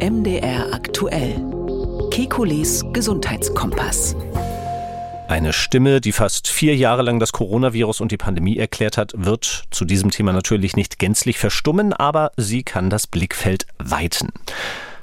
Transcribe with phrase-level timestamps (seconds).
[0.00, 1.44] MDR aktuell.
[2.12, 4.14] Kekules Gesundheitskompass.
[5.26, 9.64] Eine Stimme, die fast vier Jahre lang das Coronavirus und die Pandemie erklärt hat, wird
[9.72, 14.28] zu diesem Thema natürlich nicht gänzlich verstummen, aber sie kann das Blickfeld weiten.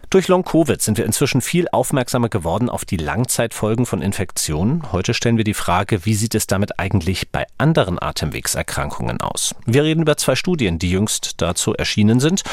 [0.10, 4.92] Durch Long-Covid sind wir inzwischen viel aufmerksamer geworden auf die Langzeitfolgen von Infektionen.
[4.92, 9.55] Heute stellen wir die Frage, wie sieht es damit eigentlich bei anderen Atemwegserkrankungen aus?
[9.66, 12.44] Wir reden über zwei Studien, die jüngst dazu erschienen sind,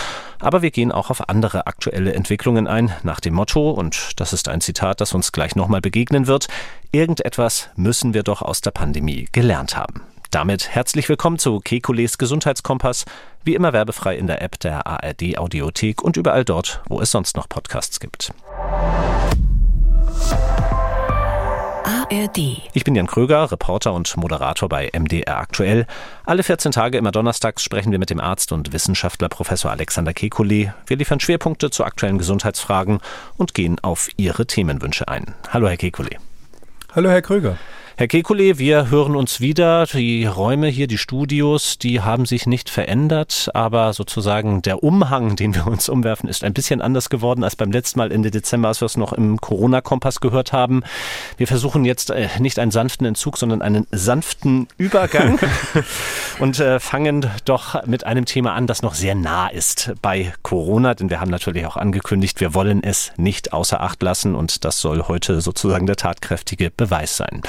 [0.40, 4.48] aber wir gehen auch auf andere aktuelle Entwicklungen ein, nach dem Motto, und das ist
[4.48, 6.48] ein Zitat, das uns gleich nochmal begegnen wird,
[6.90, 10.11] irgendetwas müssen wir doch aus der Pandemie gelernt haben.
[10.32, 13.04] Damit herzlich willkommen zu Kekules Gesundheitskompass,
[13.44, 17.36] wie immer werbefrei in der App der ARD Audiothek und überall dort, wo es sonst
[17.36, 18.32] noch Podcasts gibt.
[21.84, 22.38] ARD.
[22.72, 25.86] Ich bin Jan Kröger, Reporter und Moderator bei MDR Aktuell.
[26.24, 30.72] Alle 14 Tage immer donnerstags sprechen wir mit dem Arzt und Wissenschaftler Professor Alexander Kekulé.
[30.86, 33.00] Wir liefern Schwerpunkte zu aktuellen Gesundheitsfragen
[33.36, 35.34] und gehen auf Ihre Themenwünsche ein.
[35.50, 36.16] Hallo, Herr Kekulé.
[36.94, 37.58] Hallo, Herr Kröger.
[37.98, 39.84] Herr Kekulé, wir hören uns wieder.
[39.86, 45.54] Die Räume hier, die Studios, die haben sich nicht verändert, aber sozusagen der Umhang, den
[45.54, 48.80] wir uns umwerfen, ist ein bisschen anders geworden als beim letzten Mal Ende Dezember, als
[48.80, 50.82] wir es noch im Corona-Kompass gehört haben.
[51.36, 55.38] Wir versuchen jetzt äh, nicht einen sanften Entzug, sondern einen sanften Übergang
[56.38, 60.94] und äh, fangen doch mit einem Thema an, das noch sehr nah ist bei Corona,
[60.94, 64.80] denn wir haben natürlich auch angekündigt, wir wollen es nicht außer Acht lassen und das
[64.80, 67.42] soll heute sozusagen der tatkräftige Beweis sein.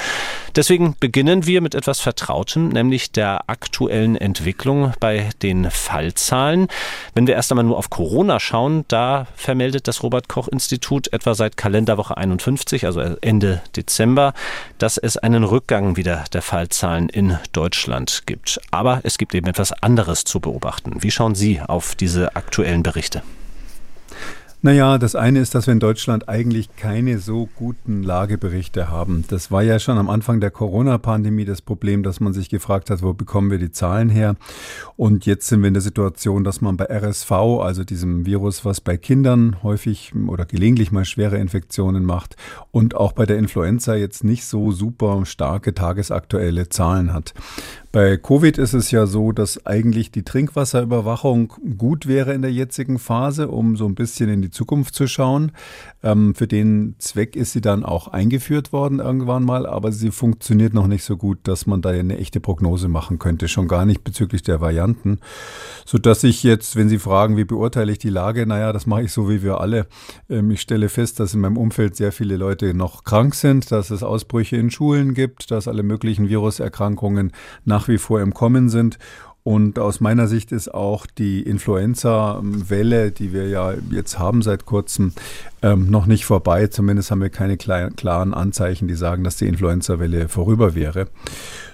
[0.55, 6.67] Deswegen beginnen wir mit etwas Vertrautem, nämlich der aktuellen Entwicklung bei den Fallzahlen.
[7.13, 11.33] Wenn wir erst einmal nur auf Corona schauen, da vermeldet das Robert Koch Institut etwa
[11.35, 14.33] seit Kalenderwoche 51, also Ende Dezember,
[14.77, 18.59] dass es einen Rückgang wieder der Fallzahlen in Deutschland gibt.
[18.71, 21.01] Aber es gibt eben etwas anderes zu beobachten.
[21.01, 23.23] Wie schauen Sie auf diese aktuellen Berichte?
[24.65, 29.25] Naja, das eine ist, dass wir in Deutschland eigentlich keine so guten Lageberichte haben.
[29.27, 33.03] Das war ja schon am Anfang der Corona-Pandemie das Problem, dass man sich gefragt hat,
[33.03, 34.37] wo bekommen wir die Zahlen her?
[34.95, 38.79] Und jetzt sind wir in der Situation, dass man bei RSV, also diesem Virus, was
[38.79, 42.37] bei Kindern häufig oder gelegentlich mal schwere Infektionen macht,
[42.71, 47.33] und auch bei der Influenza jetzt nicht so super starke tagesaktuelle Zahlen hat.
[47.93, 52.97] Bei Covid ist es ja so, dass eigentlich die Trinkwasserüberwachung gut wäre in der jetzigen
[52.97, 55.51] Phase, um so ein bisschen in die Zukunft zu schauen.
[56.01, 60.73] Ähm, für den Zweck ist sie dann auch eingeführt worden irgendwann mal, aber sie funktioniert
[60.73, 64.03] noch nicht so gut, dass man da eine echte Prognose machen könnte, schon gar nicht
[64.03, 65.19] bezüglich der Varianten.
[65.85, 69.11] Sodass ich jetzt, wenn Sie fragen, wie beurteile ich die Lage, naja, das mache ich
[69.11, 69.85] so wie wir alle.
[70.31, 73.91] Ähm, ich stelle fest, dass in meinem Umfeld sehr viele Leute noch krank sind, dass
[73.91, 77.33] es Ausbrüche in Schulen gibt, dass alle möglichen Viruserkrankungen
[77.65, 78.97] nach nach wie vor im Kommen sind.
[79.43, 85.11] Und aus meiner Sicht ist auch die Influenza-Welle, die wir ja jetzt haben seit kurzem,
[85.63, 86.67] ähm, noch nicht vorbei.
[86.67, 91.07] Zumindest haben wir keine klaren Anzeichen, die sagen, dass die Influenza-Welle vorüber wäre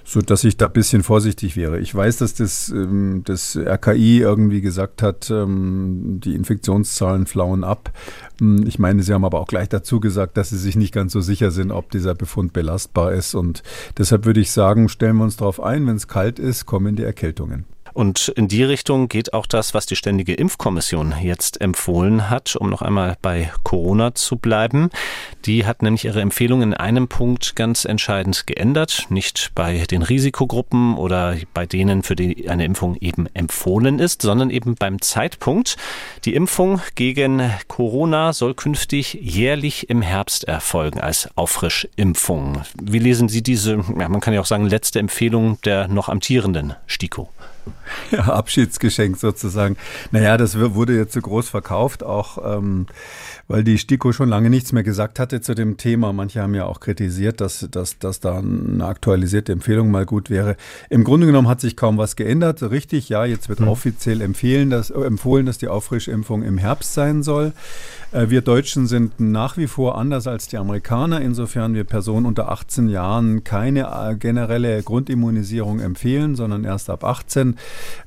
[0.10, 1.80] so dass ich da ein bisschen vorsichtig wäre.
[1.80, 7.92] Ich weiß, dass das, ähm, das RKI irgendwie gesagt hat, ähm, die Infektionszahlen flauen ab.
[8.40, 11.14] Hm, ich meine, Sie haben aber auch gleich dazu gesagt, dass Sie sich nicht ganz
[11.14, 13.36] so sicher sind, ob dieser Befund belastbar ist.
[13.36, 13.62] Und
[13.98, 17.04] deshalb würde ich sagen, stellen wir uns darauf ein, wenn es kalt ist, kommen die
[17.04, 17.66] Erkältungen.
[17.94, 22.70] Und in die Richtung geht auch das, was die Ständige Impfkommission jetzt empfohlen hat, um
[22.70, 24.90] noch einmal bei Corona zu bleiben.
[25.46, 29.08] Die hat nämlich ihre Empfehlung in einem Punkt ganz entscheidend geändert.
[29.10, 34.50] Nicht bei den Risikogruppen oder bei denen, für die eine Impfung eben empfohlen ist, sondern
[34.50, 35.78] eben beim Zeitpunkt.
[36.26, 42.64] Die Impfung gegen Corona soll künftig jährlich im Herbst erfolgen als Auffrischimpfung.
[42.82, 46.76] Wie lesen Sie diese, ja, man kann ja auch sagen, letzte Empfehlung der noch amtierenden
[46.88, 47.30] STIKO?
[48.12, 49.78] Ja, Abschiedsgeschenk sozusagen.
[50.12, 52.88] Naja, das wurde jetzt so groß verkauft, auch ähm,
[53.50, 56.14] weil die STIKO schon lange nichts mehr gesagt hatte zu dem Thema.
[56.14, 60.56] Manche haben ja auch kritisiert, dass, dass, dass da eine aktualisierte Empfehlung mal gut wäre.
[60.90, 62.62] Im Grunde genommen hat sich kaum was geändert.
[62.62, 63.68] Richtig, ja, jetzt wird mhm.
[63.68, 67.54] offiziell empfehlen, dass, äh, empfohlen, dass die Auffrischimpfung im Herbst sein soll.
[68.12, 72.52] Äh, wir Deutschen sind nach wie vor anders als die Amerikaner, insofern wir Personen unter
[72.52, 77.49] 18 Jahren keine äh, generelle Grundimmunisierung empfehlen, sondern erst ab 18.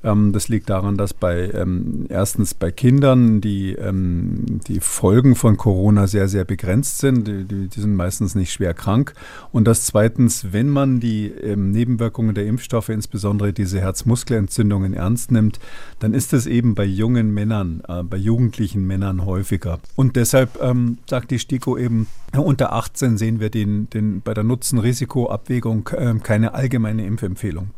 [0.03, 5.56] Ähm, das liegt daran, dass bei ähm, erstens bei Kindern die, ähm, die Folgen von
[5.56, 7.27] Corona sehr, sehr begrenzt sind.
[7.27, 9.15] Die, die, sind meistens nicht schwer krank.
[9.50, 15.59] Und dass zweitens, wenn man die Nebenwirkungen der Impfstoffe, insbesondere diese Herzmuskelentzündungen, ernst nimmt,
[15.99, 19.79] dann ist es eben bei jungen Männern, äh, bei jugendlichen Männern häufiger.
[19.97, 22.06] Und deshalb ähm, sagt die STIKO eben,
[22.37, 27.71] unter 18 sehen wir den, den bei der Nutzen-Risiko-Abwägung äh, keine allgemeine Impfempfehlung.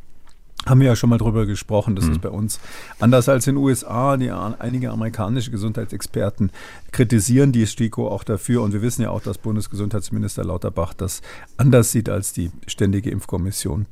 [0.66, 1.96] Haben wir ja schon mal drüber gesprochen.
[1.96, 2.12] Das mhm.
[2.12, 2.60] ist bei uns
[2.98, 4.16] anders als in den USA.
[4.16, 6.50] Die, einige amerikanische Gesundheitsexperten
[6.92, 8.62] kritisieren die STIKO auch dafür.
[8.62, 11.20] Und wir wissen ja auch, dass Bundesgesundheitsminister Lauterbach das
[11.56, 13.86] anders sieht als die Ständige Impfkommission.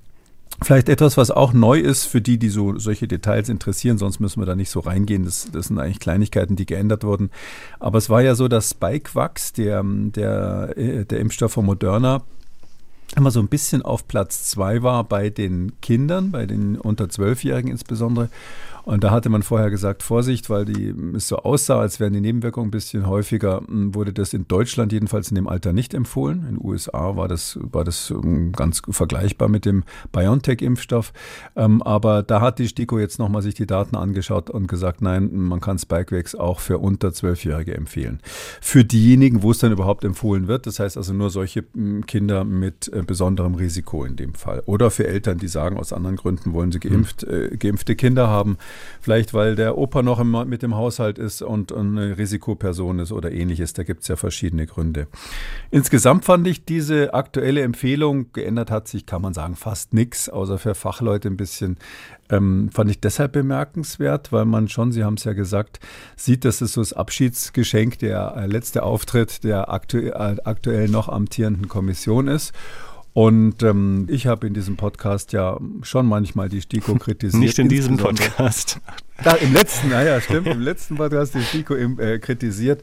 [0.60, 4.40] Vielleicht etwas, was auch neu ist für die, die so solche Details interessieren, sonst müssen
[4.40, 5.24] wir da nicht so reingehen.
[5.24, 7.30] Das, das sind eigentlich Kleinigkeiten, die geändert wurden.
[7.80, 12.22] Aber es war ja so, dass Spikevax, der, der, äh, der Impfstoff von Moderna,
[13.16, 17.70] immer so ein bisschen auf Platz zwei war bei den Kindern, bei den unter Zwölfjährigen
[17.70, 18.28] insbesondere.
[18.84, 22.20] Und da hatte man vorher gesagt, Vorsicht, weil die, es so aussah, als wären die
[22.20, 26.40] Nebenwirkungen ein bisschen häufiger, hm, wurde das in Deutschland jedenfalls in dem Alter nicht empfohlen.
[26.48, 31.12] In den USA war das, war das hm, ganz vergleichbar mit dem BioNTech-Impfstoff.
[31.54, 35.30] Ähm, aber da hat die STIKO jetzt nochmal sich die Daten angeschaut und gesagt, nein,
[35.32, 38.20] man kann Spikevax auch für unter Zwölfjährige empfehlen.
[38.60, 42.44] Für diejenigen, wo es dann überhaupt empfohlen wird, das heißt also nur solche hm, Kinder
[42.44, 44.62] mit äh, besonderem Risiko in dem Fall.
[44.66, 48.56] Oder für Eltern, die sagen, aus anderen Gründen wollen sie geimpft, äh, geimpfte Kinder haben.
[49.00, 53.32] Vielleicht, weil der Opa noch im, mit dem Haushalt ist und eine Risikoperson ist oder
[53.32, 53.72] ähnliches.
[53.72, 55.08] Da gibt es ja verschiedene Gründe.
[55.70, 60.58] Insgesamt fand ich diese aktuelle Empfehlung, geändert hat sich, kann man sagen, fast nichts, außer
[60.58, 61.78] für Fachleute ein bisschen.
[62.30, 65.80] Ähm, fand ich deshalb bemerkenswert, weil man schon, Sie haben es ja gesagt,
[66.16, 71.08] sieht, dass es so das Abschiedsgeschenk, der äh, letzte Auftritt der aktu äh, aktuell noch
[71.08, 72.52] amtierenden Kommission ist.
[73.14, 77.42] Und ähm, ich habe in diesem Podcast ja schon manchmal die STIKO kritisiert.
[77.42, 78.80] Nicht in diesem Podcast.
[79.22, 82.82] Da, Im letzten, naja, stimmt, im letzten Podcast die STIKO im, äh, kritisiert.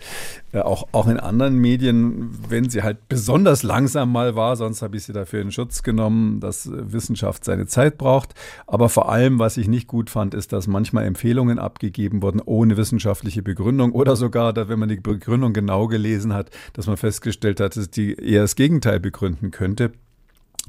[0.54, 4.96] Äh, auch, auch in anderen Medien, wenn sie halt besonders langsam mal war, sonst habe
[4.96, 8.36] ich sie dafür in Schutz genommen, dass Wissenschaft seine Zeit braucht.
[8.68, 12.78] Aber vor allem, was ich nicht gut fand, ist, dass manchmal Empfehlungen abgegeben wurden ohne
[12.78, 17.60] wissenschaftliche Begründung oder sogar, dass, wenn man die Begründung genau gelesen hat, dass man festgestellt
[17.60, 19.92] hat, dass die eher das Gegenteil begründen könnte.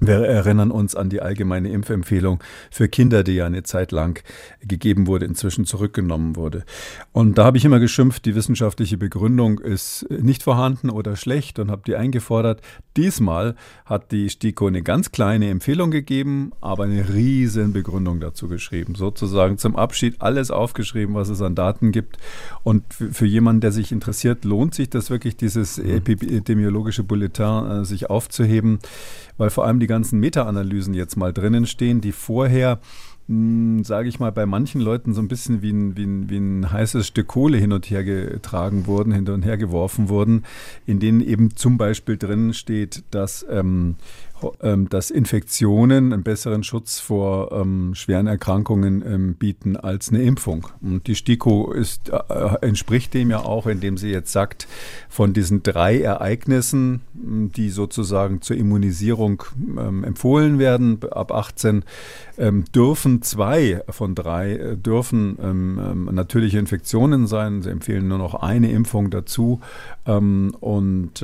[0.01, 4.23] Wir erinnern uns an die allgemeine Impfempfehlung für Kinder, die ja eine Zeit lang
[4.63, 6.65] gegeben wurde, inzwischen zurückgenommen wurde.
[7.13, 11.71] Und da habe ich immer geschimpft, die wissenschaftliche Begründung ist nicht vorhanden oder schlecht und
[11.71, 12.63] habe die eingefordert.
[12.97, 18.95] Diesmal hat die STIKO eine ganz kleine Empfehlung gegeben, aber eine riesen Begründung dazu geschrieben.
[18.95, 22.17] Sozusagen zum Abschied alles aufgeschrieben, was es an Daten gibt.
[22.63, 25.91] Und für jemanden, der sich interessiert, lohnt sich das wirklich, dieses mhm.
[25.91, 28.79] epidemiologische Bulletin äh, sich aufzuheben
[29.41, 32.79] weil vor allem die ganzen Meta-Analysen jetzt mal drinnen stehen, die vorher
[33.27, 36.37] hm, sage ich mal, bei manchen Leuten so ein bisschen wie ein, wie, ein, wie
[36.37, 40.45] ein heißes Stück Kohle hin und her getragen wurden, hin und her geworfen wurden,
[40.85, 43.95] in denen eben zum Beispiel drin steht, dass ähm,
[44.89, 50.69] dass Infektionen einen besseren Schutz vor ähm, schweren Erkrankungen ähm, bieten als eine Impfung.
[50.81, 54.67] Und die STIKO ist, äh, entspricht dem ja auch, indem sie jetzt sagt,
[55.09, 59.43] von diesen drei Ereignissen, die sozusagen zur Immunisierung
[59.79, 61.85] ähm, empfohlen werden, ab 18,
[62.39, 67.63] ähm, dürfen zwei von drei äh, dürfen ähm, natürliche Infektionen sein.
[67.63, 69.61] Sie empfehlen nur noch eine Impfung dazu.
[70.05, 71.23] und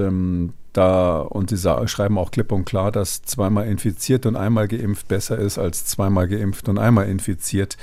[0.76, 5.38] da, und sie schreiben auch klipp und klar, dass zweimal infiziert und einmal geimpft besser
[5.38, 7.76] ist als zweimal geimpft und einmal infiziert.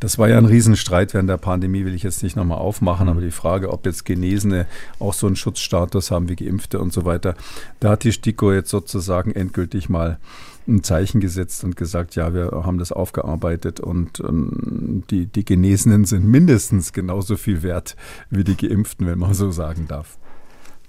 [0.00, 3.20] Das war ja ein Riesenstreit während der Pandemie, will ich jetzt nicht nochmal aufmachen, aber
[3.20, 4.66] die Frage, ob jetzt Genesene
[4.98, 7.34] auch so einen Schutzstatus haben wie Geimpfte und so weiter,
[7.80, 10.18] da hat die STIKO jetzt sozusagen endgültig mal
[10.66, 16.04] ein Zeichen gesetzt und gesagt, ja, wir haben das aufgearbeitet und ähm, die, die Genesenen
[16.04, 17.96] sind mindestens genauso viel wert
[18.30, 20.18] wie die Geimpften, wenn man so sagen darf.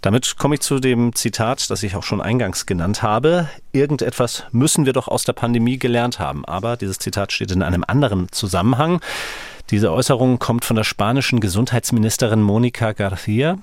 [0.06, 3.50] Damit komme ich zu dem Zitat, das ich auch schon eingangs genannt habe.
[3.72, 6.46] Irgendetwas müssen wir doch aus der Pandemie gelernt haben.
[6.46, 9.02] Aber dieses Zitat steht in einem anderen Zusammenhang.
[9.72, 13.58] Diese Äußerung kommt von der spanischen Gesundheitsministerin Monica García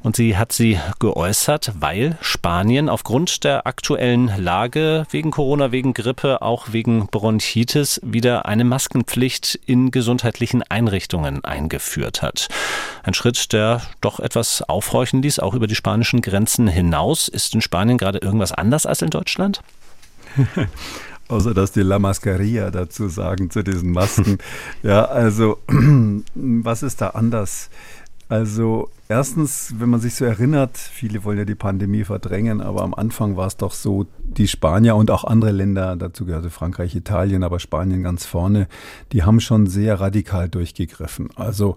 [0.00, 6.42] und sie hat sie geäußert, weil Spanien aufgrund der aktuellen Lage wegen Corona, wegen Grippe,
[6.42, 12.46] auch wegen Bronchitis wieder eine Maskenpflicht in gesundheitlichen Einrichtungen eingeführt hat.
[13.02, 17.26] Ein Schritt, der doch etwas aufhorchen ließ, auch über die spanischen Grenzen hinaus.
[17.26, 19.60] Ist in Spanien gerade irgendwas anders als in Deutschland?
[21.28, 24.38] Außer dass die La Mascarilla dazu sagen zu diesen Masken.
[24.82, 25.58] ja, also
[26.34, 27.68] was ist da anders?
[28.28, 32.92] Also Erstens, wenn man sich so erinnert, viele wollen ja die Pandemie verdrängen, aber am
[32.92, 37.42] Anfang war es doch so, die Spanier und auch andere Länder, dazu gehörte Frankreich, Italien,
[37.42, 38.68] aber Spanien ganz vorne,
[39.12, 41.30] die haben schon sehr radikal durchgegriffen.
[41.36, 41.76] Also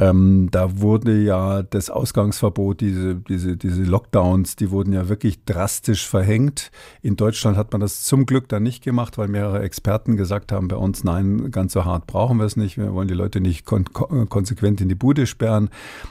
[0.00, 6.08] ähm, da wurde ja das Ausgangsverbot, diese, diese, diese Lockdowns, die wurden ja wirklich drastisch
[6.08, 6.72] verhängt.
[7.02, 10.66] In Deutschland hat man das zum Glück dann nicht gemacht, weil mehrere Experten gesagt haben,
[10.66, 13.64] bei uns, nein, ganz so hart brauchen wir es nicht, wir wollen die Leute nicht
[13.64, 15.70] kon konsequent in die Bude sperren.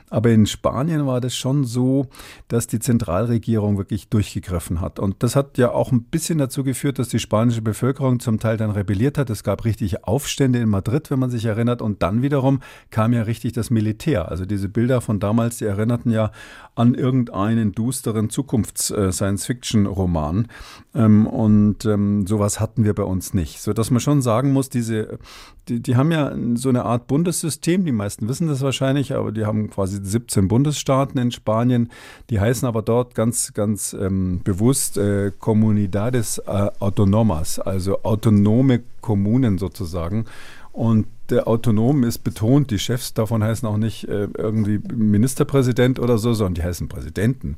[0.10, 2.08] Aber in Spanien war das schon so,
[2.48, 5.00] dass die Zentralregierung wirklich durchgegriffen hat.
[5.00, 8.56] Und das hat ja auch ein bisschen dazu geführt, dass die spanische Bevölkerung zum Teil
[8.56, 9.30] dann rebelliert hat.
[9.30, 11.82] Es gab richtig Aufstände in Madrid, wenn man sich erinnert.
[11.82, 14.30] Und dann wiederum kam ja richtig das Militär.
[14.30, 16.32] Also diese Bilder von damals, die erinnerten ja
[16.76, 20.48] an irgendeinen dusteren Zukunfts-Science-Fiction-Roman.
[20.96, 23.60] Ähm, und ähm, sowas hatten wir bei uns nicht.
[23.60, 25.20] So dass man schon sagen muss, diese,
[25.68, 27.86] die, die haben ja so eine Art Bundessystem.
[27.86, 31.92] Die meisten wissen das wahrscheinlich, aber die haben quasi 17 Bundesstaaten in Spanien.
[32.30, 39.58] Die heißen aber dort ganz, ganz ähm, bewusst äh, Comunidades äh, Autonomas, also autonome Kommunen
[39.58, 40.26] sozusagen.
[40.74, 46.18] Und der Autonom ist betont, die Chefs davon heißen auch nicht äh, irgendwie Ministerpräsident oder
[46.18, 47.58] so, sondern die heißen Präsidenten.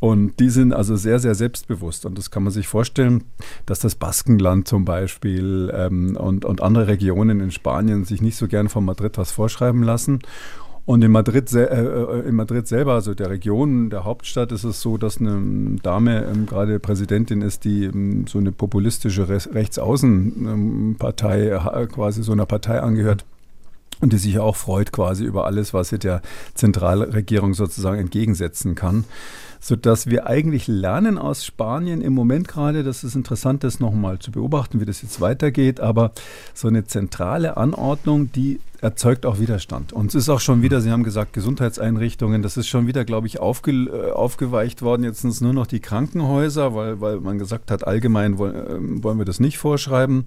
[0.00, 2.06] Und die sind also sehr, sehr selbstbewusst.
[2.06, 3.24] Und das kann man sich vorstellen,
[3.66, 8.48] dass das Baskenland zum Beispiel ähm, und, und andere Regionen in Spanien sich nicht so
[8.48, 10.20] gern von Madrid was vorschreiben lassen.
[10.86, 14.80] Und in Madrid, äh, äh, in Madrid selber, also der Region, der Hauptstadt, ist es
[14.80, 21.48] so, dass eine Dame ähm, gerade Präsidentin ist, die ähm, so eine populistische Re Rechtsaußenpartei,
[21.48, 23.24] äh, quasi so einer Partei angehört.
[24.00, 26.22] Und die sich auch freut quasi über alles, was sie der
[26.54, 29.04] Zentralregierung sozusagen entgegensetzen kann
[29.58, 34.30] sodass wir eigentlich lernen aus Spanien im Moment gerade, das ist interessant, das nochmal zu
[34.30, 36.12] beobachten, wie das jetzt weitergeht, aber
[36.54, 39.92] so eine zentrale Anordnung, die erzeugt auch Widerstand.
[39.92, 43.26] Und es ist auch schon wieder, Sie haben gesagt, Gesundheitseinrichtungen, das ist schon wieder, glaube
[43.26, 45.02] ich, aufge, äh, aufgeweicht worden.
[45.02, 49.02] Jetzt sind es nur noch die Krankenhäuser, weil, weil man gesagt hat, allgemein wollen, äh,
[49.02, 50.24] wollen wir das nicht vorschreiben.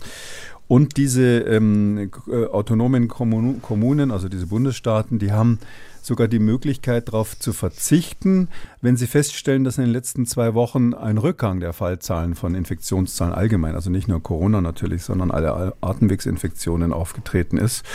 [0.68, 5.60] Und diese ähm, äh, autonomen Kommunen, also diese Bundesstaaten, die haben
[6.10, 8.50] sogar die Möglichkeit darauf zu verzichten,
[8.82, 13.34] wenn sie feststellen, dass in den letzten zwei Wochen ein Rückgang der Fallzahlen von Infektionszahlen
[13.34, 17.86] allgemein, also nicht nur Corona natürlich, sondern alle Atemwegsinfektionen aufgetreten ist.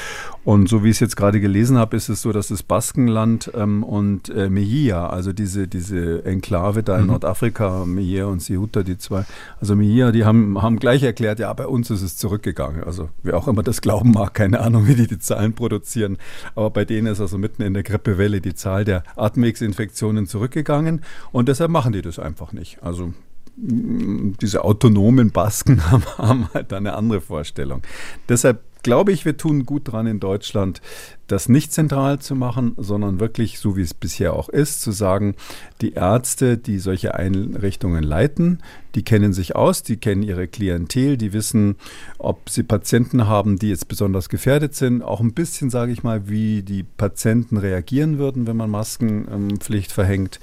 [0.44, 3.50] Und so wie ich es jetzt gerade gelesen habe, ist es so, dass das Baskenland
[3.54, 7.08] ähm, und äh, Mejia, also diese, diese Enklave da in mhm.
[7.08, 9.24] Nordafrika, Mejia und Ceuta, die zwei,
[9.60, 12.84] also Mejia, die haben, haben gleich erklärt, ja, bei uns ist es zurückgegangen.
[12.84, 16.18] Also wer auch immer das glauben mag, keine Ahnung, wie die die Zahlen produzieren.
[16.54, 21.00] Aber bei denen ist also mitten in der Grippewelle die Zahl der Atemwegsinfektionen zurückgegangen
[21.32, 22.82] und deshalb machen die das einfach nicht.
[22.82, 23.14] Also
[23.56, 27.82] diese autonomen Basken haben, haben halt eine andere Vorstellung.
[28.28, 30.80] Deshalb glaube ich, wir tun gut dran in Deutschland,
[31.26, 35.34] das nicht zentral zu machen, sondern wirklich, so wie es bisher auch ist, zu sagen,
[35.80, 38.58] die Ärzte, die solche Einrichtungen leiten,
[38.94, 41.76] die kennen sich aus, die kennen ihre Klientel, die wissen,
[42.18, 46.28] ob sie Patienten haben, die jetzt besonders gefährdet sind, auch ein bisschen, sage ich mal,
[46.28, 50.38] wie die Patienten reagieren würden, wenn man Maskenpflicht verhängt.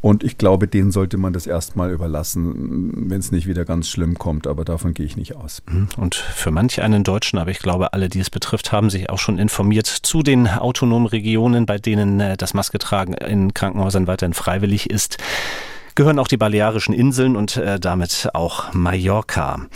[0.00, 4.18] Und ich glaube, denen sollte man das erstmal überlassen, wenn es nicht wieder ganz schlimm
[4.18, 4.46] kommt.
[4.46, 5.62] Aber davon gehe ich nicht aus.
[5.68, 5.88] Mhm.
[5.96, 9.18] Und für manch einen Deutschen, aber ich glaube, alle, die es betrifft, haben sich auch
[9.18, 14.90] schon informiert zu den autonomen Regionen, bei denen äh, das Masketragen in Krankenhäusern weiterhin freiwillig
[14.90, 15.18] ist.
[15.94, 19.66] Gehören auch die Balearischen Inseln und äh, damit auch Mallorca.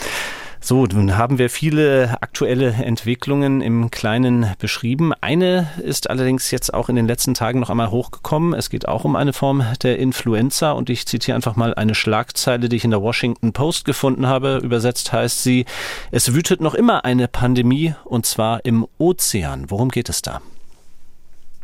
[0.65, 5.13] So, nun haben wir viele aktuelle Entwicklungen im Kleinen beschrieben.
[5.21, 8.55] Eine ist allerdings jetzt auch in den letzten Tagen noch einmal hochgekommen.
[8.55, 12.69] Es geht auch um eine Form der Influenza und ich zitiere einfach mal eine Schlagzeile,
[12.69, 14.61] die ich in der Washington Post gefunden habe.
[14.63, 15.67] Übersetzt heißt sie,
[16.13, 19.65] es wütet noch immer eine Pandemie und zwar im Ozean.
[19.69, 20.43] Worum geht es da?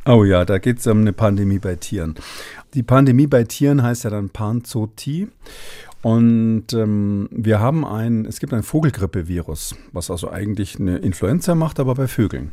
[0.06, 2.16] Oh ja, da geht es um eine Pandemie bei Tieren.
[2.74, 5.28] Die Pandemie bei Tieren heißt ja dann Panzotie
[6.02, 11.80] und ähm, wir haben ein, es gibt ein Vogelgrippevirus, was also eigentlich eine Influenza macht,
[11.80, 12.52] aber bei Vögeln.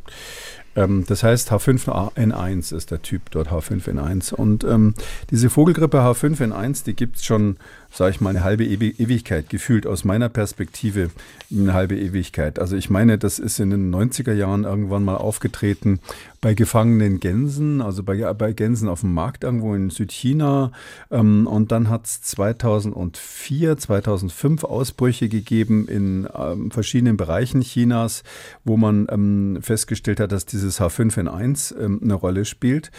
[0.76, 4.34] Ähm, das heißt, H5N1 ist der Typ dort, H5N1.
[4.34, 4.96] Und ähm,
[5.30, 7.58] diese Vogelgrippe H5N1, die gibt es schon
[7.96, 11.12] sage ich mal, eine halbe Ewigkeit, gefühlt aus meiner Perspektive
[11.50, 12.60] eine halbe Ewigkeit.
[12.60, 16.00] Also ich meine, das ist in den 90er Jahren irgendwann mal aufgetreten
[16.42, 20.72] bei gefangenen Gänsen, also bei, bei Gänsen auf dem Markt irgendwo in Südchina.
[21.10, 28.24] Ähm, und dann hat es 2004, 2005 Ausbrüche gegeben in ähm, verschiedenen Bereichen Chinas,
[28.64, 32.92] wo man ähm, festgestellt hat, dass dieses H5N1 ähm, eine Rolle spielt.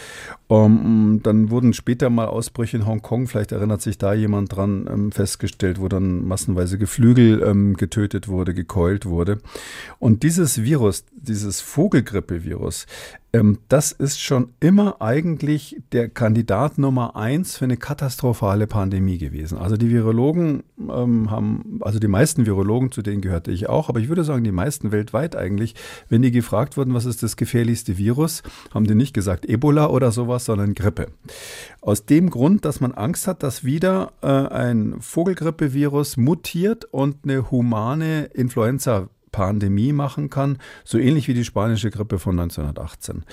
[0.47, 5.11] Um, dann wurden später mal Ausbrüche in Hongkong, vielleicht erinnert sich da jemand dran, ähm,
[5.11, 9.39] festgestellt, wo dann massenweise Geflügel ähm, getötet wurde, gekeult wurde.
[9.99, 12.85] Und dieses Virus, dieses Vogelgrippevirus,
[13.33, 19.57] ähm, das ist schon immer eigentlich der Kandidat Nummer eins für eine katastrophale Pandemie gewesen.
[19.57, 23.99] Also die Virologen ähm, haben, also die meisten Virologen, zu denen gehörte ich auch, aber
[23.99, 25.75] ich würde sagen, die meisten weltweit eigentlich,
[26.07, 28.43] wenn die gefragt wurden, was ist das gefährlichste Virus,
[28.73, 31.07] haben die nicht gesagt Ebola oder sowas, sondern Grippe.
[31.81, 37.51] Aus dem Grund, dass man Angst hat, dass wieder äh, ein Vogelgrippevirus mutiert und eine
[37.51, 43.23] humane Influenza Pandemie machen kann, so ähnlich wie die spanische Grippe von 1918.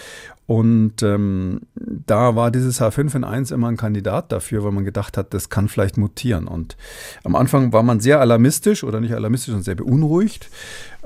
[0.47, 5.49] Und ähm, da war dieses H5N1 immer ein Kandidat dafür, weil man gedacht hat, das
[5.49, 6.49] kann vielleicht mutieren.
[6.49, 6.77] Und
[7.25, 10.51] am Anfang war man sehr alarmistisch oder nicht alarmistisch, sondern sehr beunruhigt,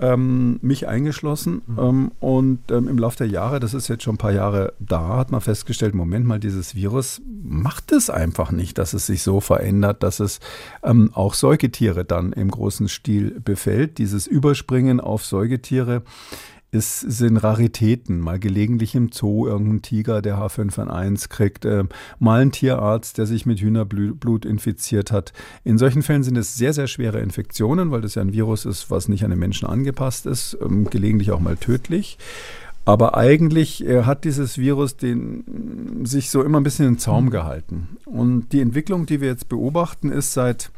[0.01, 1.63] ähm, mich eingeschlossen.
[1.67, 1.79] Mhm.
[1.79, 5.19] Ähm, und ähm, im Laufe der Jahre, das ist jetzt schon ein paar Jahre da,
[5.19, 9.41] hat man festgestellt, Moment mal, dieses Virus macht es einfach nicht, dass es sich so
[9.41, 10.41] verändert, dass es
[10.83, 13.99] ähm, auch Säugetiere dann im großen Stil befällt.
[13.99, 16.03] Dieses Überspringen auf Säugetiere
[16.71, 18.21] es sind Raritäten.
[18.21, 21.85] Mal gelegentlich im Zoo irgendein Tiger, der H5N1 kriegt, äh,
[22.19, 25.33] mal ein Tierarzt, der sich mit Hühnerblut infiziert hat.
[25.65, 28.91] In solchen Fällen sind es sehr, sehr schwere Infektionen, weil das ja ein Virus ist,
[28.91, 32.19] was nicht an den Menschen angepasst ist, ähm, gelegentlich auch mal tödlich.
[32.85, 37.99] Aber eigentlich äh, hat dieses Virus den, sich so immer ein bisschen in Zaum gehalten.
[38.07, 40.71] Und die Entwicklung, die wir jetzt beobachten, ist seit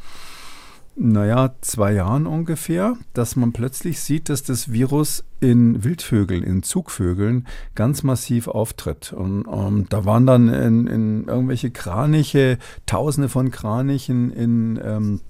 [0.96, 7.46] naja, zwei Jahren ungefähr, dass man plötzlich sieht, dass das Virus in Wildvögeln, in Zugvögeln
[7.74, 9.12] ganz massiv auftritt.
[9.12, 15.20] Und um, ähm, da waren dann in, in, irgendwelche Kraniche, Tausende von Kranichen in ähm,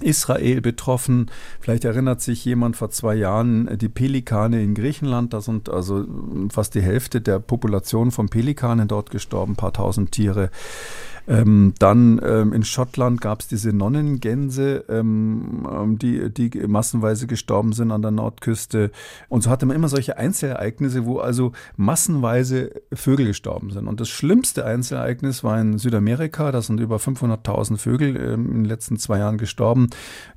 [0.00, 1.30] Israel betroffen.
[1.60, 5.32] Vielleicht erinnert sich jemand vor zwei Jahren die Pelikane in Griechenland.
[5.32, 6.06] Da sind also
[6.50, 10.50] fast die Hälfte der Population von Pelikanen dort gestorben, ein paar tausend Tiere.
[11.28, 17.72] Ähm, dann ähm, in Schottland gab es diese Nonnengänse, ähm, ähm, die, die massenweise gestorben
[17.72, 18.90] sind an der Nordküste.
[19.28, 23.86] Und so hatte man immer solche Einzelereignisse, wo also massenweise Vögel gestorben sind.
[23.86, 26.50] Und das schlimmste Einzelereignis war in Südamerika.
[26.50, 29.90] Da sind über 500.000 Vögel ähm, in den letzten zwei Jahren gestorben.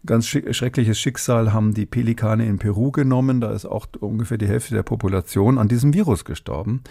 [0.05, 3.41] Ganz schreckliches Schicksal haben die Pelikane in Peru genommen.
[3.41, 6.81] Da ist auch ungefähr die Hälfte der Population an diesem Virus gestorben.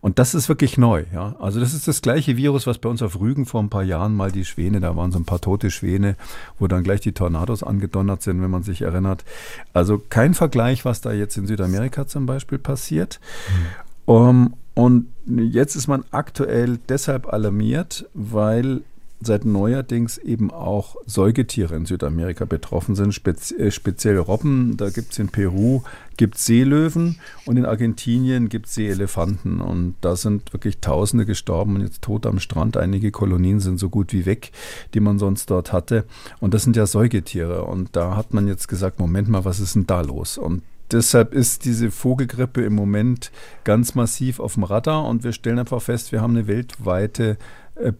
[0.00, 1.04] Und das ist wirklich neu.
[1.12, 1.36] Ja?
[1.38, 3.82] Also das ist das gleiche Virus, was bei uns auf Rügen Rügen vor ein paar
[3.82, 6.16] Jahren mal die Schwäne, da waren so ein paar tote Schwäne,
[6.58, 9.24] wo dann gleich die Tornados angedonnert sind, wenn man sich erinnert.
[9.72, 13.20] Also kein Vergleich, was da jetzt in Südamerika zum Beispiel passiert.
[13.48, 14.14] Mhm.
[14.14, 18.82] Um, und jetzt ist man aktuell deshalb alarmiert, weil
[19.26, 24.76] seit neuerdings eben auch Säugetiere in Südamerika betroffen sind, spezi äh, speziell Robben.
[24.76, 25.82] Da gibt es in Peru
[26.16, 29.60] gibt Seelöwen und in Argentinien gibt es Seeelefanten.
[29.60, 32.76] Und da sind wirklich Tausende gestorben und jetzt tot am Strand.
[32.76, 34.52] Einige Kolonien sind so gut wie weg,
[34.94, 36.04] die man sonst dort hatte.
[36.40, 37.64] Und das sind ja Säugetiere.
[37.64, 40.38] Und da hat man jetzt gesagt, Moment mal, was ist denn da los?
[40.38, 43.30] Und deshalb ist diese Vogelgrippe im Moment
[43.64, 47.38] ganz massiv auf dem Radar und wir stellen einfach fest, wir haben eine weltweite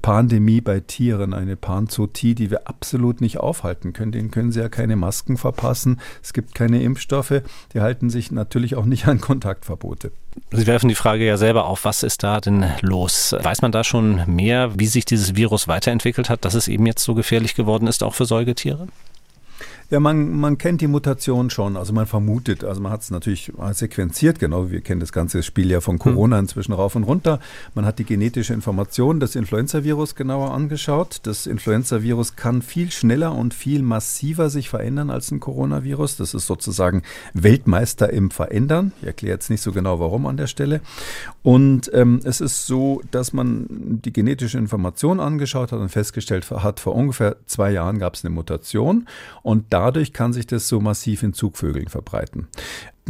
[0.02, 4.12] Pandemie bei Tieren, eine Panzotie, die wir absolut nicht aufhalten können.
[4.12, 6.00] Denen können sie ja keine Masken verpassen.
[6.22, 7.42] Es gibt keine Impfstoffe.
[7.72, 10.12] Die halten sich natürlich auch nicht an Kontaktverbote.
[10.50, 13.35] Sie werfen die Frage ja selber auf, was ist da denn los?
[13.38, 17.02] Weiß man da schon mehr, wie sich dieses Virus weiterentwickelt hat, dass es eben jetzt
[17.02, 18.88] so gefährlich geworden ist, auch für Säugetiere?
[19.92, 23.52] Ja, man, man kennt die Mutation schon, also man vermutet, also man hat es natürlich
[23.72, 26.44] sequenziert, genau, wir kennen das ganze Spiel ja von Corona hm.
[26.44, 27.40] inzwischen rauf und runter.
[27.74, 31.20] Man hat die genetische Information des Influenza-Virus genauer angeschaut.
[31.24, 36.16] Das Influenza-Virus kann viel schneller und viel massiver sich verändern als ein Coronavirus.
[36.16, 37.02] Das ist sozusagen
[37.35, 38.92] Weltmeister im Verändern.
[39.02, 40.81] Ich erkläre jetzt nicht so genau, warum an der Stelle.
[41.42, 46.81] Und ähm, es ist so, dass man die genetische Information angeschaut hat und festgestellt hat,
[46.81, 49.07] vor ungefähr zwei Jahren gab es eine Mutation
[49.42, 52.47] und da dadurch kann sich das so massiv in Zugvögeln verbreiten.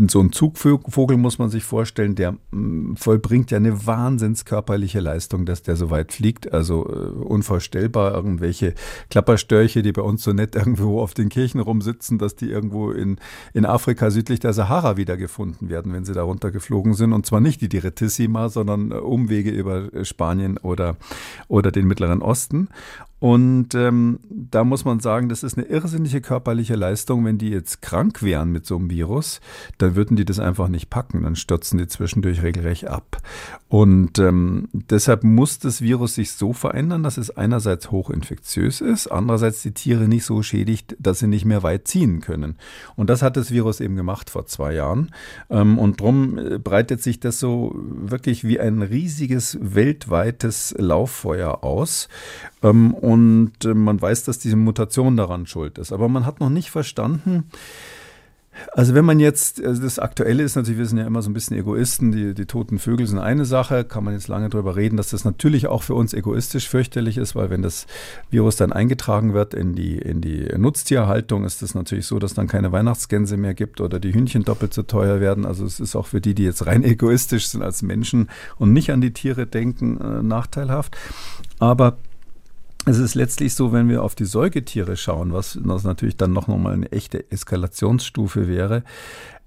[0.08, 5.44] So ein Zugvogel muss man sich vorstellen, der mm, vollbringt ja eine wahnsinns körperliche Leistung,
[5.44, 6.50] dass der so weit fliegt.
[6.50, 8.72] Also äh, unvorstellbar irgendwelche
[9.10, 13.18] Klapperstörche, die bei uns so nett irgendwo auf den Kirchen rumsitzen, dass die irgendwo in,
[13.52, 17.12] in Afrika südlich der Sahara wiedergefunden werden, wenn sie da runtergeflogen sind.
[17.12, 20.96] Und zwar nicht die Direttissima, sondern äh, Umwege über äh, Spanien oder,
[21.48, 22.70] oder den Mittleren Osten.
[23.22, 27.24] Und ähm, da muss man sagen, das ist eine irrsinnige körperliche Leistung.
[27.24, 29.40] Wenn die jetzt krank wären mit so einem Virus,
[29.78, 31.22] dann würden die das einfach nicht packen.
[31.22, 33.22] Dann stürzen die zwischendurch regelrecht ab.
[33.68, 39.62] Und ähm, deshalb muss das Virus sich so verändern, dass es einerseits hochinfektiös ist, andererseits
[39.62, 42.56] die Tiere nicht so schädigt, dass sie nicht mehr weit ziehen können.
[42.96, 45.12] Und das hat das Virus eben gemacht vor zwei Jahren.
[45.48, 52.08] Ähm, und darum äh, breitet sich das so wirklich wie ein riesiges weltweites Lauffeuer aus.
[52.64, 55.92] Ähm, und äh, man weiß, dass diese Mutation daran schuld ist.
[55.92, 57.44] Aber man hat noch nicht verstanden,
[58.74, 61.32] also wenn man jetzt, also das Aktuelle ist natürlich, wir sind ja immer so ein
[61.32, 64.98] bisschen Egoisten, die, die toten Vögel sind eine Sache, kann man jetzt lange darüber reden,
[64.98, 67.86] dass das natürlich auch für uns egoistisch fürchterlich ist, weil wenn das
[68.30, 72.46] Virus dann eingetragen wird in die, in die Nutztierhaltung, ist das natürlich so, dass dann
[72.46, 75.46] keine Weihnachtsgänse mehr gibt oder die Hühnchen doppelt so teuer werden.
[75.46, 78.90] Also es ist auch für die, die jetzt rein egoistisch sind als Menschen und nicht
[78.92, 80.96] an die Tiere denken, äh, nachteilhaft.
[81.58, 81.96] Aber
[82.86, 86.72] es ist letztlich so, wenn wir auf die Säugetiere schauen, was, natürlich dann noch mal
[86.72, 88.82] eine echte Eskalationsstufe wäre,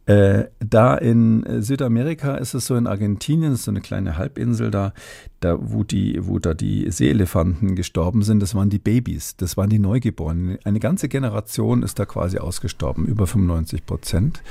[0.06, 4.70] Äh, da in äh, Südamerika ist es so, in Argentinien ist so eine kleine Halbinsel
[4.70, 4.94] da,
[5.40, 9.70] da wo, die, wo da die Seeelefanten gestorben sind, das waren die Babys, das waren
[9.70, 10.60] die Neugeborenen.
[10.64, 14.44] Eine ganze Generation ist da quasi ausgestorben, über 95 Prozent.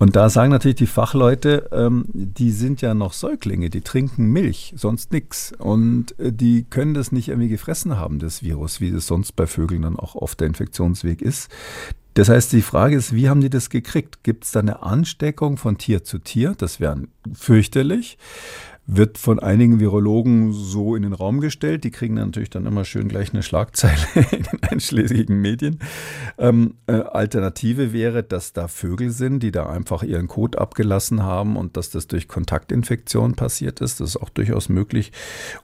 [0.00, 4.72] Und da sagen natürlich die Fachleute, ähm, die sind ja noch Säuglinge, die trinken Milch,
[4.76, 5.52] sonst nichts.
[5.58, 9.46] Und äh, die können das nicht irgendwie gefressen haben, das Virus, wie es sonst bei
[9.46, 11.50] Vögeln dann auch oft der Infektionsweg ist.
[12.18, 14.24] Das heißt, die Frage ist, wie haben die das gekriegt?
[14.24, 16.56] Gibt es da eine Ansteckung von Tier zu Tier?
[16.58, 18.18] Das wäre fürchterlich
[18.90, 21.84] wird von einigen Virologen so in den Raum gestellt.
[21.84, 25.78] Die kriegen natürlich dann immer schön gleich eine Schlagzeile in den einschlägigen Medien.
[26.38, 31.58] Ähm, äh, Alternative wäre, dass da Vögel sind, die da einfach ihren Kot abgelassen haben
[31.58, 34.00] und dass das durch Kontaktinfektion passiert ist.
[34.00, 35.12] Das ist auch durchaus möglich.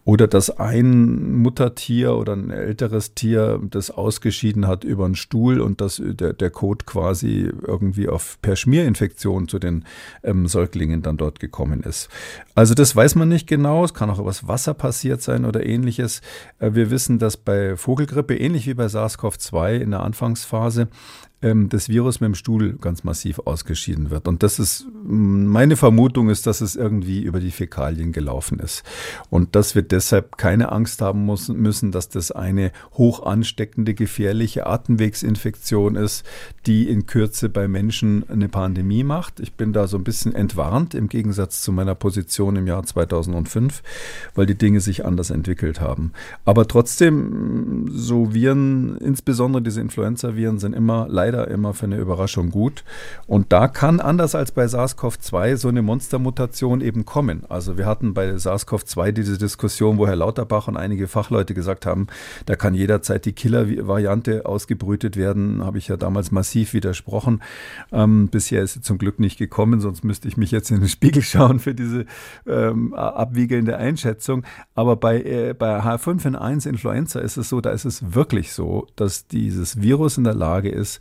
[0.04, 5.80] Oder dass ein Muttertier oder ein älteres Tier das ausgeschieden hat über einen Stuhl und
[5.80, 9.86] dass der, der Kot quasi irgendwie auf per Schmierinfektion zu den
[10.22, 12.10] ähm, Säuglingen dann dort gekommen ist.
[12.54, 13.84] Also das weiß man nicht genau.
[13.84, 16.20] Es kann auch übers Wasser passiert sein oder ähnliches.
[16.58, 20.88] Äh, wir wissen, dass bei Vogelgrippe, ähnlich wie bei SARS-CoV-2 in der Anfangsphase,
[21.44, 24.26] ähm, das Virus mit dem Stuhl ganz massiv ausgeschieden wird.
[24.26, 28.82] Und das ist, meine Vermutung ist, dass es irgendwie über die Fäkalien gelaufen ist.
[29.28, 35.96] Und dass wir deshalb keine Angst haben müssen, dass das eine hoch ansteckende, gefährliche Atemwegsinfektion
[35.96, 36.24] ist,
[36.66, 39.38] die in Kürze bei Menschen eine Pandemie macht.
[39.40, 43.82] Ich bin da so ein bisschen entwarnt im Gegensatz zu meiner Position im Jahr 2005,
[44.34, 46.12] weil die Dinge sich anders entwickelt haben.
[46.46, 52.50] Aber trotzdem, so Viren, insbesondere diese Influenza-Viren, sind immer leider leider immer für eine Überraschung
[52.50, 52.84] gut.
[53.26, 57.44] Und da kann anders als bei SARS-CoV-2 so eine Monstermutation eben kommen.
[57.48, 62.06] Also wir hatten bei SARS-CoV-2 diese Diskussion, wo Herr Lauterbach und einige Fachleute gesagt haben,
[62.46, 65.64] da kann jederzeit die Killer-Variante ausgebrütet werden.
[65.64, 67.42] Habe ich ja damals massiv widersprochen.
[67.92, 70.88] Ähm, bisher ist sie zum Glück nicht gekommen, sonst müsste ich mich jetzt in den
[70.88, 72.06] Spiegel schauen für diese
[72.46, 74.44] ähm, abwiegelnde Einschätzung.
[74.74, 79.26] Aber bei, äh, bei H5N1 Influenza ist es so, da ist es wirklich so, dass
[79.26, 81.00] dieses Virus in der Lage ist,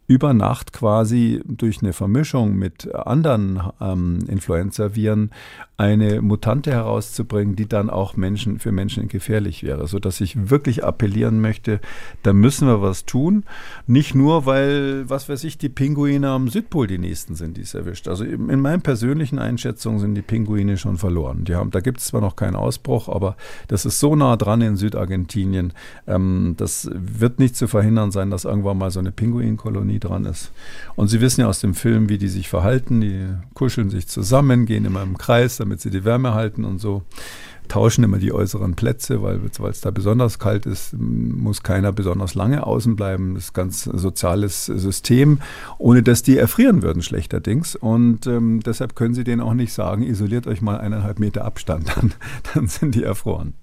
[0.11, 5.31] über Nacht quasi durch eine Vermischung mit anderen ähm, Influenza-Viren
[5.77, 10.83] eine Mutante herauszubringen, die dann auch Menschen für Menschen gefährlich wäre, so dass ich wirklich
[10.83, 11.79] appellieren möchte,
[12.23, 13.45] da müssen wir was tun,
[13.87, 17.73] nicht nur weil was weiß ich die Pinguine am Südpol die nächsten sind, die es
[17.73, 18.09] erwischt.
[18.09, 21.45] Also in meinen persönlichen Einschätzungen sind die Pinguine schon verloren.
[21.45, 23.37] Die haben, da gibt es zwar noch keinen Ausbruch, aber
[23.69, 25.71] das ist so nah dran in Südargentinien,
[26.05, 30.51] ähm, das wird nicht zu verhindern sein, dass irgendwann mal so eine Pinguinkolonie dran ist.
[30.95, 33.01] Und Sie wissen ja aus dem Film, wie die sich verhalten.
[33.01, 37.03] Die kuscheln sich zusammen, gehen immer im Kreis, damit sie die Wärme halten und so.
[37.67, 42.67] Tauschen immer die äußeren Plätze, weil es da besonders kalt ist, muss keiner besonders lange
[42.67, 43.35] außen bleiben.
[43.35, 45.39] Das ist ein ganz soziales System,
[45.77, 47.77] ohne dass die erfrieren würden, schlechterdings.
[47.77, 51.87] Und ähm, deshalb können Sie denen auch nicht sagen, isoliert euch mal eineinhalb Meter Abstand,
[51.95, 52.13] dann,
[52.53, 53.53] dann sind die erfroren.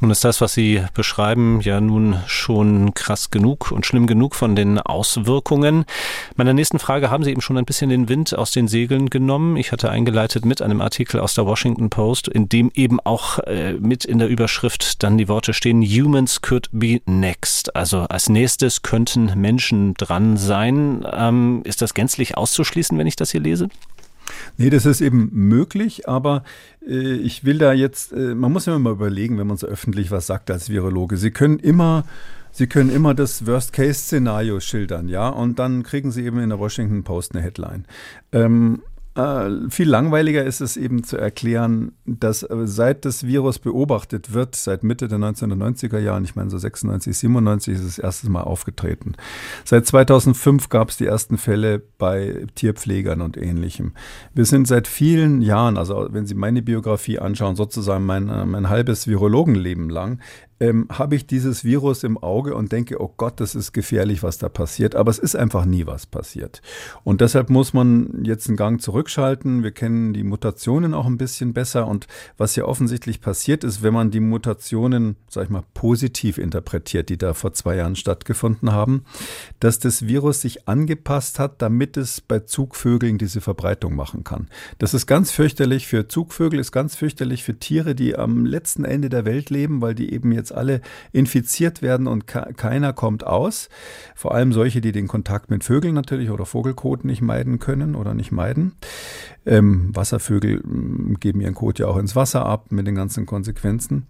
[0.00, 4.54] Nun ist das, was Sie beschreiben, ja nun schon krass genug und schlimm genug von
[4.54, 5.84] den Auswirkungen.
[6.36, 9.56] Meiner nächsten Frage haben Sie eben schon ein bisschen den Wind aus den Segeln genommen.
[9.56, 13.72] Ich hatte eingeleitet mit einem Artikel aus der Washington Post, in dem eben auch äh,
[13.72, 17.74] mit in der Überschrift dann die Worte stehen, Humans could be next.
[17.74, 21.04] Also als nächstes könnten Menschen dran sein.
[21.12, 23.68] Ähm, ist das gänzlich auszuschließen, wenn ich das hier lese?
[24.56, 26.44] Nee, das ist eben möglich, aber
[26.86, 30.10] äh, ich will da jetzt, äh, man muss immer mal überlegen, wenn man so öffentlich
[30.10, 31.16] was sagt als Virologe.
[31.16, 32.04] Sie können immer
[32.50, 37.04] Sie können immer das Worst-Case-Szenario schildern, ja, und dann kriegen Sie eben in der Washington
[37.04, 37.84] Post eine Headline.
[38.32, 38.82] Ähm,
[39.18, 44.54] äh, viel langweiliger ist es eben zu erklären, dass äh, seit das Virus beobachtet wird,
[44.54, 48.42] seit Mitte der 1990er Jahre, ich meine so 96, 97 ist es das erste Mal
[48.42, 49.14] aufgetreten.
[49.64, 53.92] Seit 2005 gab es die ersten Fälle bei Tierpflegern und ähnlichem.
[54.34, 58.68] Wir sind seit vielen Jahren, also wenn Sie meine Biografie anschauen, sozusagen mein, äh, mein
[58.68, 60.20] halbes Virologenleben lang,
[60.60, 64.38] ähm, habe ich dieses Virus im Auge und denke, oh Gott, das ist gefährlich, was
[64.38, 64.94] da passiert.
[64.94, 66.62] Aber es ist einfach nie was passiert.
[67.04, 69.62] Und deshalb muss man jetzt einen Gang zurückschalten.
[69.62, 71.86] Wir kennen die Mutationen auch ein bisschen besser.
[71.86, 77.08] Und was hier offensichtlich passiert ist, wenn man die Mutationen, sag ich mal, positiv interpretiert,
[77.08, 79.04] die da vor zwei Jahren stattgefunden haben,
[79.60, 84.48] dass das Virus sich angepasst hat, damit es bei Zugvögeln diese Verbreitung machen kann.
[84.78, 89.08] Das ist ganz fürchterlich für Zugvögel, ist ganz fürchterlich für Tiere, die am letzten Ende
[89.08, 90.80] der Welt leben, weil die eben jetzt jetzt alle
[91.12, 93.68] infiziert werden und keiner kommt aus.
[94.14, 98.14] Vor allem solche, die den Kontakt mit Vögeln natürlich oder Vogelkot nicht meiden können oder
[98.14, 98.72] nicht meiden.
[99.46, 104.06] Ähm, Wasservögel mm, geben ihren Kot ja auch ins Wasser ab mit den ganzen Konsequenzen.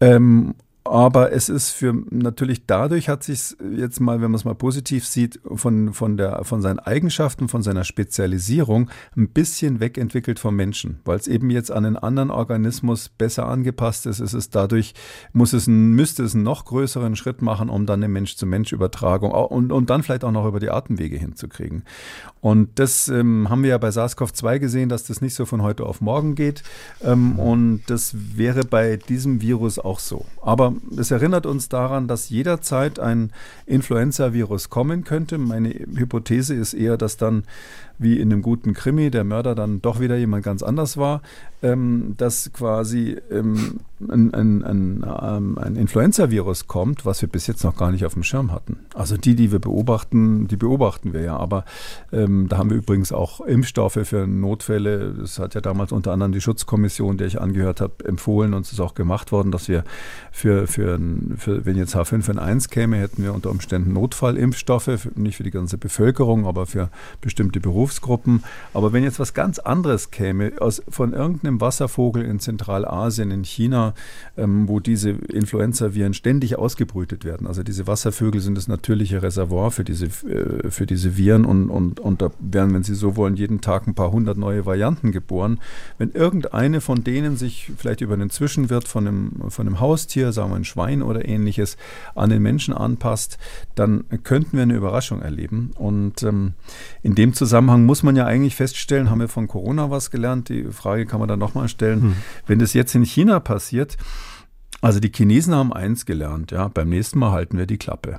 [0.00, 0.54] Ähm,
[0.86, 5.06] Aber es ist für natürlich dadurch hat sich jetzt mal, wenn man es mal positiv
[5.06, 11.00] sieht, von, von, der, von seinen Eigenschaften, von seiner Spezialisierung ein bisschen wegentwickelt vom Menschen,
[11.06, 14.20] weil es eben jetzt an einen anderen Organismus besser angepasst ist.
[14.20, 14.92] Es ist dadurch,
[15.32, 19.88] muss es müsste es einen noch größeren Schritt machen, um dann eine Mensch-zu-Mensch-Übertragung und, und
[19.88, 21.84] dann vielleicht auch noch über die Atemwege hinzukriegen.
[22.42, 25.86] Und das ähm, haben wir ja bei SARS-CoV-2 gesehen, dass das nicht so von heute
[25.86, 26.62] auf morgen geht.
[27.02, 30.26] Ähm, und das wäre bei diesem Virus auch so.
[30.42, 33.32] Aber es erinnert uns daran, dass jederzeit ein
[33.66, 35.38] Influenza-Virus kommen könnte.
[35.38, 37.44] Meine Hypothese ist eher, dass dann
[37.98, 41.22] wie in einem guten Krimi der Mörder dann doch wieder jemand ganz anders war,
[41.62, 47.64] ähm, dass quasi ähm, ein, ein, ein, ähm, ein Influenza-Virus kommt, was wir bis jetzt
[47.64, 48.78] noch gar nicht auf dem Schirm hatten.
[48.94, 51.36] Also die, die wir beobachten, die beobachten wir ja.
[51.36, 51.64] Aber
[52.12, 55.14] ähm, da haben wir übrigens auch Impfstoffe für Notfälle.
[55.14, 58.72] Das hat ja damals unter anderem die Schutzkommission, der ich angehört habe, empfohlen und es
[58.72, 59.84] ist auch gemacht worden, dass wir
[60.32, 60.98] für, für,
[61.36, 66.46] für wenn jetzt H5N1 käme, hätten wir unter Umständen Notfallimpfstoffe, nicht für die ganze Bevölkerung,
[66.46, 68.42] aber für bestimmte Berufsgruppen.
[68.72, 73.92] Aber wenn jetzt was ganz anderes käme, aus, von irgendeinem Wasservogel in Zentralasien, in China,
[74.38, 77.46] ähm, wo diese Influenza-Viren ständig ausgebrütet werden.
[77.46, 82.00] Also diese Wasservögel sind das natürliche Reservoir für diese, äh, für diese Viren und, und,
[82.00, 85.60] und da werden, wenn Sie so wollen, jeden Tag ein paar hundert neue Varianten geboren.
[85.98, 90.50] Wenn irgendeine von denen sich vielleicht über einen Zwischenwirt von einem, von einem Haustier, sagen
[90.50, 91.76] wir ein Schwein oder ähnliches,
[92.14, 93.36] an den Menschen anpasst,
[93.74, 95.72] dann könnten wir eine Überraschung erleben.
[95.76, 96.54] Und ähm,
[97.02, 100.48] in dem Zusammenhang muss man ja eigentlich feststellen, haben wir von Corona was gelernt?
[100.48, 102.02] Die Frage kann man dann nochmal stellen.
[102.02, 102.16] Hm.
[102.46, 103.96] Wenn das jetzt in China passiert,
[104.80, 108.18] also die Chinesen haben eins gelernt, ja, beim nächsten Mal halten wir die Klappe.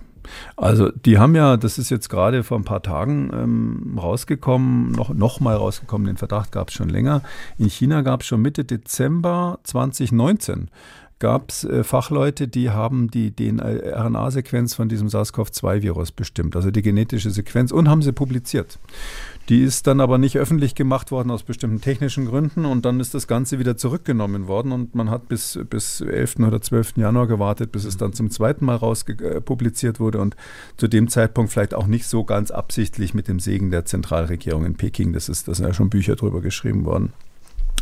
[0.57, 5.13] Also die haben ja, das ist jetzt gerade vor ein paar Tagen ähm, rausgekommen, noch,
[5.13, 7.21] noch mal rausgekommen, den Verdacht gab es schon länger.
[7.59, 10.69] In China gab es schon Mitte Dezember 2019
[11.19, 17.31] gab es äh, Fachleute, die haben die DNA-Sequenz von diesem SARS-CoV-2-Virus bestimmt, also die genetische
[17.31, 18.79] Sequenz, und haben sie publiziert.
[19.47, 23.13] Die ist dann aber nicht öffentlich gemacht worden aus bestimmten technischen Gründen und dann ist
[23.13, 26.37] das Ganze wieder zurückgenommen worden und man hat bis, bis 11.
[26.39, 26.97] oder 12.
[26.97, 30.35] Januar gewartet, bis es dann zum zweiten Mal raus äh, publiziert wurde und
[30.77, 34.77] zu dem Zeitpunkt vielleicht auch nicht so ganz absichtlich mit dem Segen der Zentralregierung in
[34.77, 35.13] Peking.
[35.13, 37.13] Das ist, das sind ja schon Bücher drüber geschrieben worden.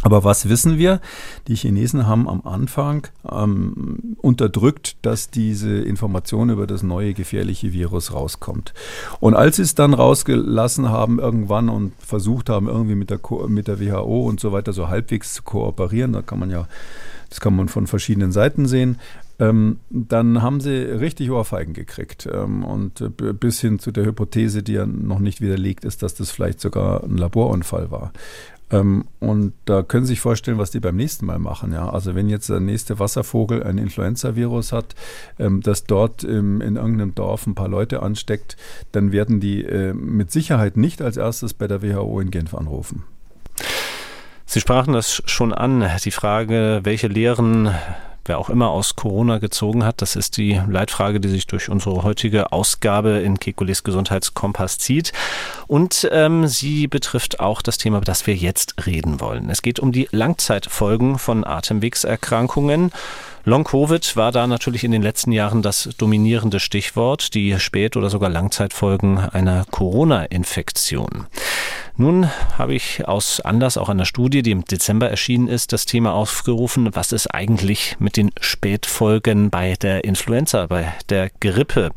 [0.03, 0.99] Aber was wissen wir?
[1.47, 8.13] Die Chinesen haben am Anfang ähm, unterdrückt, dass diese Information über das neue gefährliche Virus
[8.13, 8.73] rauskommt.
[9.21, 13.69] Und als sie es dann rausgelassen haben irgendwann und versucht haben, irgendwie mit der, mit
[13.69, 16.67] der WHO und so weiter so halbwegs zu kooperieren, da kann man ja,
[17.29, 18.99] das kann man von verschiedenen Seiten sehen,
[19.39, 22.29] ähm, dann haben sie richtig Ohrfeigen gekriegt.
[22.31, 26.13] Ähm, und äh, bis hin zu der Hypothese, die ja noch nicht widerlegt ist, dass
[26.13, 28.13] das vielleicht sogar ein Laborunfall war.
[28.71, 31.73] Ähm, und da können Sie sich vorstellen, was die beim nächsten Mal machen.
[31.73, 31.89] Ja?
[31.89, 34.95] Also wenn jetzt der nächste Wasservogel ein Influenza-Virus hat,
[35.39, 38.57] ähm, das dort im, in irgendeinem Dorf ein paar Leute ansteckt,
[38.91, 43.03] dann werden die äh, mit Sicherheit nicht als erstes bei der WHO in Genf anrufen.
[44.45, 47.73] Sie sprachen das schon an, die Frage, welche Lehren
[48.25, 50.01] wer auch immer aus Corona gezogen hat.
[50.01, 55.13] Das ist die Leitfrage, die sich durch unsere heutige Ausgabe in Kekulis Gesundheitskompass zieht.
[55.67, 59.49] Und ähm, sie betrifft auch das Thema, über das wir jetzt reden wollen.
[59.49, 62.91] Es geht um die Langzeitfolgen von Atemwegserkrankungen.
[63.45, 68.29] Long-Covid war da natürlich in den letzten Jahren das dominierende Stichwort, die Spät- oder sogar
[68.29, 71.27] Langzeitfolgen einer Corona-Infektion.
[71.95, 72.27] Nun
[72.57, 76.89] habe ich aus Anlass auch einer Studie, die im Dezember erschienen ist, das Thema aufgerufen,
[76.93, 81.91] was ist eigentlich mit den Spätfolgen bei der Influenza, bei der Grippe.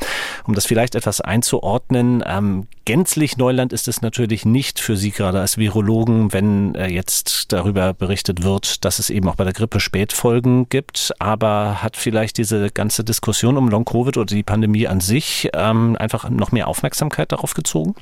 [0.47, 5.41] Um das vielleicht etwas einzuordnen, ähm, gänzlich Neuland ist es natürlich nicht für Sie gerade
[5.41, 9.81] als Virologen, wenn äh, jetzt darüber berichtet wird, dass es eben auch bei der Grippe
[9.81, 11.15] Spätfolgen gibt.
[11.21, 16.29] Aber hat vielleicht diese ganze Diskussion um Long-Covid oder die Pandemie an sich ähm, einfach
[16.29, 17.95] noch mehr Aufmerksamkeit darauf gezogen?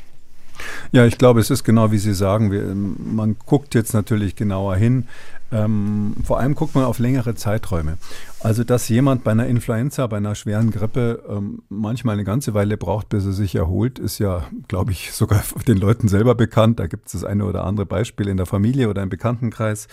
[0.92, 2.50] Ja, ich glaube, es ist genau wie Sie sagen.
[2.50, 5.06] Wir, man guckt jetzt natürlich genauer hin.
[5.52, 7.98] Ähm, vor allem guckt man auf längere Zeiträume.
[8.44, 12.76] Also, dass jemand bei einer Influenza, bei einer schweren Grippe ähm, manchmal eine ganze Weile
[12.76, 16.78] braucht, bis er sich erholt, ist ja, glaube ich, sogar den Leuten selber bekannt.
[16.78, 19.88] Da gibt es das eine oder andere Beispiel in der Familie oder im Bekanntenkreis.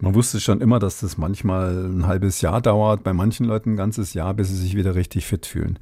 [0.00, 3.76] Man wusste schon immer, dass das manchmal ein halbes Jahr dauert, bei manchen Leuten ein
[3.76, 5.78] ganzes Jahr, bis sie sich wieder richtig fit fühlen.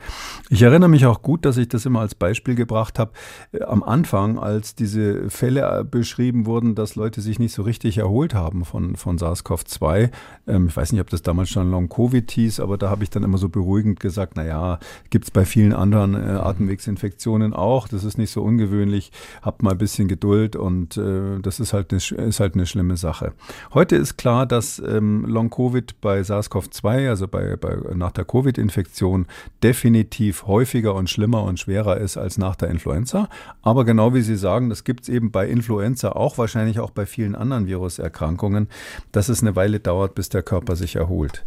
[0.50, 3.12] Ich erinnere mich auch gut, dass ich das immer als Beispiel gebracht habe.
[3.52, 7.96] Äh, am Anfang, als diese Fälle äh, beschrieben wurden, dass Leute sich nicht so richtig
[7.96, 10.10] erholt haben von, von SARS-CoV-2.
[10.46, 13.22] Ähm, ich weiß nicht, ob das damals schon Long-Covid hieß, aber da habe ich dann
[13.22, 14.78] immer so beruhigend gesagt, naja,
[15.10, 17.88] gibt es bei vielen anderen äh, Atemwegsinfektionen auch.
[17.88, 19.12] Das ist nicht so ungewöhnlich.
[19.42, 22.96] Habt mal ein bisschen Geduld und äh, das ist halt, eine, ist halt eine schlimme
[22.96, 23.32] Sache.
[23.74, 29.26] Heute ist klar, dass ähm, Long-Covid bei SARS-CoV-2, also bei, bei, nach der Covid-Infektion,
[29.62, 33.28] definitiv häufiger und schlimmer und schwerer ist als nach der Influenza.
[33.62, 37.06] Aber genau wie Sie sagen, das gibt es eben bei Influenza auch, wahrscheinlich auch bei
[37.06, 38.68] vielen anderen Viruserkrankungen,
[39.12, 41.44] dass es eine Weile dauert, bis der Körper sich erholt.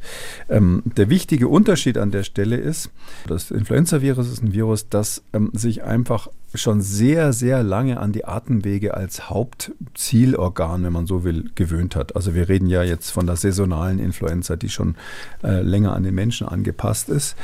[0.49, 2.89] Ähm, der wichtige Unterschied an der Stelle ist,
[3.27, 8.25] das Influenza-Virus ist ein Virus, das ähm, sich einfach schon sehr, sehr lange an die
[8.25, 12.15] Atemwege als Hauptzielorgan, wenn man so will, gewöhnt hat.
[12.15, 14.95] Also wir reden ja jetzt von der saisonalen Influenza, die schon
[15.43, 17.35] äh, länger an den Menschen angepasst ist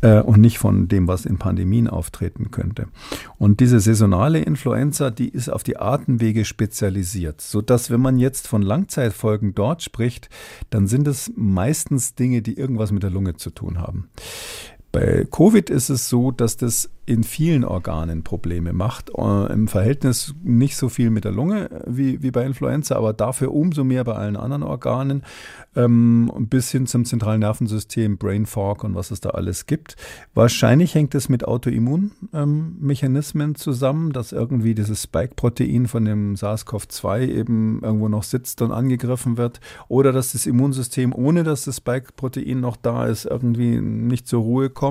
[0.00, 2.88] äh, und nicht von dem, was in Pandemien auftreten könnte.
[3.38, 8.62] Und diese saisonale Influenza, die ist auf die Atemwege spezialisiert, sodass wenn man jetzt von
[8.62, 10.28] Langzeitfolgen dort spricht,
[10.70, 14.08] dann sind es meistens Dinge, die irgendwas mit der Lunge zu tun haben.
[14.98, 19.10] Bei Covid ist es so, dass das in vielen Organen Probleme macht.
[19.16, 23.54] Äh, Im Verhältnis nicht so viel mit der Lunge wie, wie bei Influenza, aber dafür
[23.54, 25.22] umso mehr bei allen anderen Organen,
[25.74, 29.96] ähm, bis hin zum zentralen Nervensystem, Brain Fog und was es da alles gibt.
[30.34, 37.80] Wahrscheinlich hängt es mit Autoimmunmechanismen ähm, zusammen, dass irgendwie dieses Spike-Protein von dem SARS-CoV-2 eben
[37.82, 39.60] irgendwo noch sitzt und angegriffen wird.
[39.88, 44.68] Oder dass das Immunsystem, ohne dass das Spike-Protein noch da ist, irgendwie nicht zur Ruhe
[44.68, 44.87] kommt.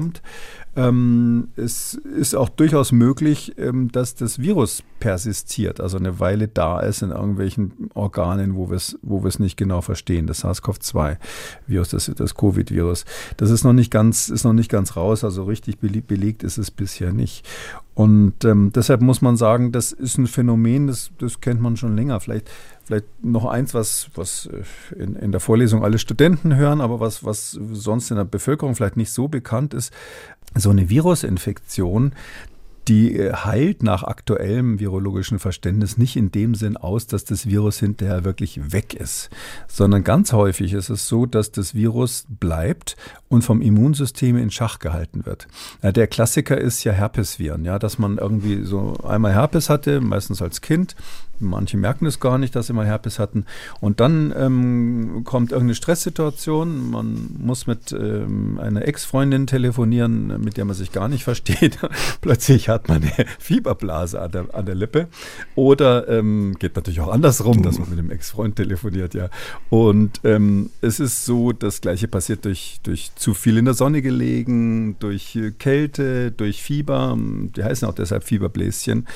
[0.76, 6.80] Ähm, es ist auch durchaus möglich, ähm, dass das Virus persistiert, also eine Weile da
[6.80, 10.28] ist in irgendwelchen Organen, wo wir es wo nicht genau verstehen.
[10.28, 13.06] Das SARS-CoV-2-Virus, das, das Covid-Virus.
[13.38, 16.70] Das ist noch nicht ganz, ist noch nicht ganz raus, also richtig belegt ist es
[16.70, 17.48] bisher nicht.
[17.98, 21.96] Und ähm, deshalb muss man sagen, das ist ein Phänomen, das, das kennt man schon
[21.96, 22.20] länger.
[22.20, 22.48] Vielleicht,
[22.84, 27.26] vielleicht noch eins, was, was äh, in, in der Vorlesung alle Studenten hören, aber was,
[27.26, 29.92] was sonst in der Bevölkerung vielleicht nicht so bekannt ist
[30.56, 32.14] so eine Virusinfektion,
[32.88, 37.80] die äh, heilt nach aktuellem virologischen Verständnis nicht in dem Sinn aus, dass das Virus
[37.80, 39.30] hinterher wirklich weg ist,
[39.68, 42.96] sondern ganz häufig ist es so, dass das Virus bleibt
[43.30, 45.48] und vom Immunsystem in Schach gehalten wird.
[45.84, 50.62] Der Klassiker ist ja Herpesviren, ja, dass man irgendwie so einmal Herpes hatte, meistens als
[50.62, 50.96] Kind,
[51.40, 53.46] Manche merken es gar nicht, dass sie mal Herpes hatten.
[53.80, 56.90] Und dann ähm, kommt irgendeine Stresssituation.
[56.90, 61.78] Man muss mit ähm, einer Ex-Freundin telefonieren, mit der man sich gar nicht versteht.
[62.22, 65.08] Plötzlich hat man eine Fieberblase an der, an der Lippe.
[65.56, 69.30] Oder ähm, geht natürlich auch andersrum, dass man mit dem Ex-Freund telefoniert, ja.
[69.70, 74.02] Und ähm, es ist so, das Gleiche passiert durch, durch zu viel in der Sonne
[74.02, 77.18] gelegen, durch Kälte, durch Fieber.
[77.56, 79.08] Die heißen auch deshalb Fieberbläschen.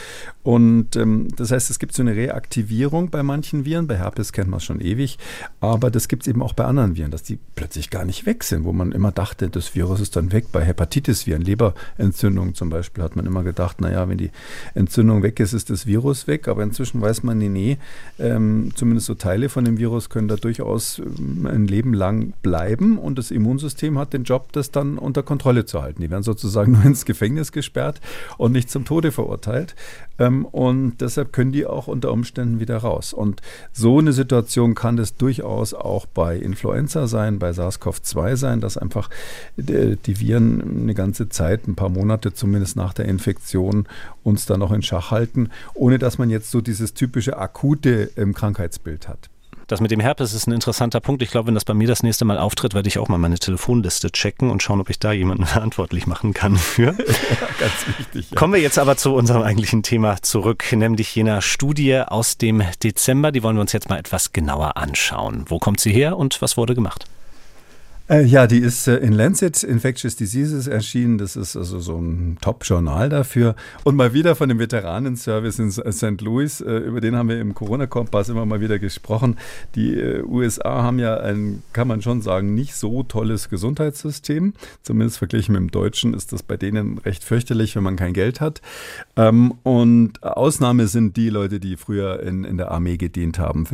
[0.44, 3.88] Und ähm, das heißt, es gibt so eine Reaktivierung bei manchen Viren.
[3.88, 5.20] Bei Herpes kennt man es schon ewig.
[5.60, 8.44] Aber das gibt es eben auch bei anderen Viren, dass die plötzlich gar nicht weg
[8.44, 10.46] sind, wo man immer dachte, das Virus ist dann weg.
[10.52, 14.32] Bei Hepatitis-Viren, Leberentzündung zum Beispiel, hat man immer gedacht, naja, wenn die
[14.74, 16.48] Entzündung weg ist, ist das Virus weg.
[16.48, 17.78] Aber inzwischen weiß man, nee, nee,
[18.20, 22.98] ähm, zumindest so Teile von dem Virus können da durchaus ähm, ein Leben lang bleiben.
[22.98, 26.02] Und das Immunsystem hat den Job, das dann unter Kontrolle zu halten.
[26.02, 28.02] Die werden sozusagen nur ins Gefängnis gesperrt
[28.38, 29.76] und nicht zum Tode verurteilt.
[30.20, 33.14] Ähm, und deshalb können die auch unter Umständen wieder raus.
[33.14, 38.78] Und so eine Situation kann es durchaus auch bei Influenza sein, bei SARS-CoV-2 sein, dass
[38.78, 39.10] einfach
[39.58, 43.88] die, die Viren eine ganze Zeit, ein paar Monate zumindest nach der Infektion,
[44.24, 48.34] uns dann noch in Schach halten, ohne dass man jetzt so dieses typische akute ähm,
[48.34, 49.31] Krankheitsbild hat.
[49.72, 51.22] Das mit dem Herpes ist ein interessanter Punkt.
[51.22, 53.40] Ich glaube, wenn das bei mir das nächste Mal auftritt, werde ich auch mal meine
[53.40, 56.88] Telefonliste checken und schauen, ob ich da jemanden verantwortlich machen kann für.
[57.60, 58.32] Ganz wichtig.
[58.32, 58.36] Ja.
[58.36, 63.32] Kommen wir jetzt aber zu unserem eigentlichen Thema zurück, nämlich jener Studie aus dem Dezember.
[63.32, 65.46] Die wollen wir uns jetzt mal etwas genauer anschauen.
[65.48, 67.06] Wo kommt sie her und was wurde gemacht?
[68.12, 71.18] Äh, ja, die ist äh, in Lancet Infectious Diseases erschienen.
[71.18, 73.56] Das ist also so ein Top-Journal dafür.
[73.86, 76.20] Und mal wieder von dem Veteranenservice in St.
[76.20, 76.60] Louis.
[76.60, 79.38] Äh, über den haben wir im Corona-Kompass immer mal wieder gesprochen.
[79.76, 79.96] Die
[80.26, 84.56] USA haben ja ein, kann man schon sagen, nicht so tolles Gesundheitssystem.
[84.84, 88.42] Zumindest verglichen mit dem Deutschen ist das bei denen recht fürchterlich, wenn man kein Geld
[88.42, 88.62] hat.
[89.16, 93.66] Ähm, und Ausnahme sind die Leute, die früher in, in der Armee gedient haben.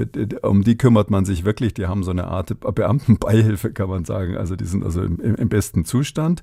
[0.43, 1.73] um die kümmert man sich wirklich.
[1.73, 4.37] Die haben so eine Art Beamtenbeihilfe, kann man sagen sagen.
[4.37, 6.41] Also die sind also im, im, besten Zustand.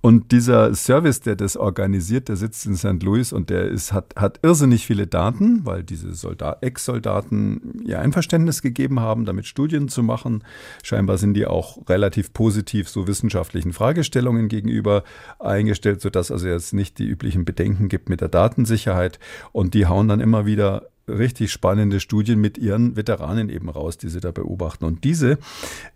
[0.00, 3.02] Und dieser Service, der das organisiert, der sitzt in St.
[3.02, 6.12] Louis und der ist, hat, hat irrsinnig viele Daten, weil diese
[6.60, 10.44] Ex-Soldaten ihr Einverständnis gegeben haben, damit Studien zu machen.
[10.82, 15.04] Scheinbar sind die auch relativ positiv so wissenschaftlichen Fragestellungen gegenüber
[15.38, 19.18] eingestellt, sodass also jetzt nicht die üblichen Bedenken gibt mit der Datensicherheit.
[19.52, 24.08] Und die hauen dann immer wieder richtig spannende Studien mit ihren Veteranen eben raus, die
[24.08, 24.84] sie da beobachten.
[24.84, 25.38] Und diese,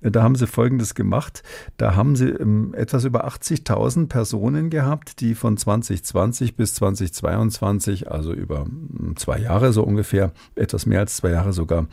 [0.01, 1.43] äh, da haben sie Folgendes gemacht.
[1.77, 8.33] Da haben sie ähm, etwas über 80.000 Personen gehabt, die von 2020 bis 2022, also
[8.33, 11.87] über hm, zwei Jahre so ungefähr, etwas mehr als zwei Jahre sogar,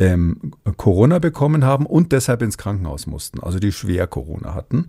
[0.00, 4.88] ähm, Corona bekommen haben und deshalb ins Krankenhaus mussten, also die schwer Corona hatten.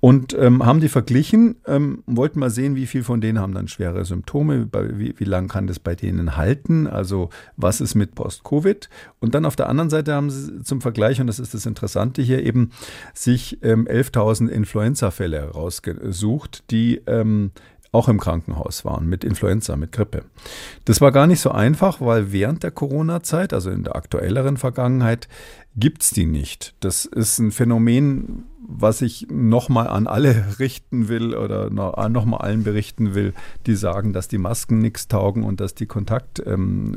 [0.00, 3.68] Und ähm, haben die verglichen, ähm, wollten mal sehen, wie viel von denen haben dann
[3.68, 8.88] schwere Symptome, wie, wie lange kann das bei denen halten, also was ist mit Post-Covid.
[9.20, 12.22] Und dann auf der anderen Seite haben sie zum Vergleich, und das ist das Interessante
[12.22, 12.70] hier, eben
[13.14, 17.52] sich ähm, 11.000 Influenza-Fälle herausgesucht, die ähm,
[17.92, 20.24] auch im Krankenhaus waren mit Influenza, mit Grippe.
[20.84, 25.28] Das war gar nicht so einfach, weil während der Corona-Zeit, also in der aktuelleren Vergangenheit,
[25.76, 26.74] gibt es die nicht.
[26.80, 33.14] Das ist ein Phänomen, was ich nochmal an alle richten will oder nochmal allen berichten
[33.14, 33.34] will,
[33.66, 36.96] die sagen, dass die Masken nichts taugen und dass die Kontaktsperren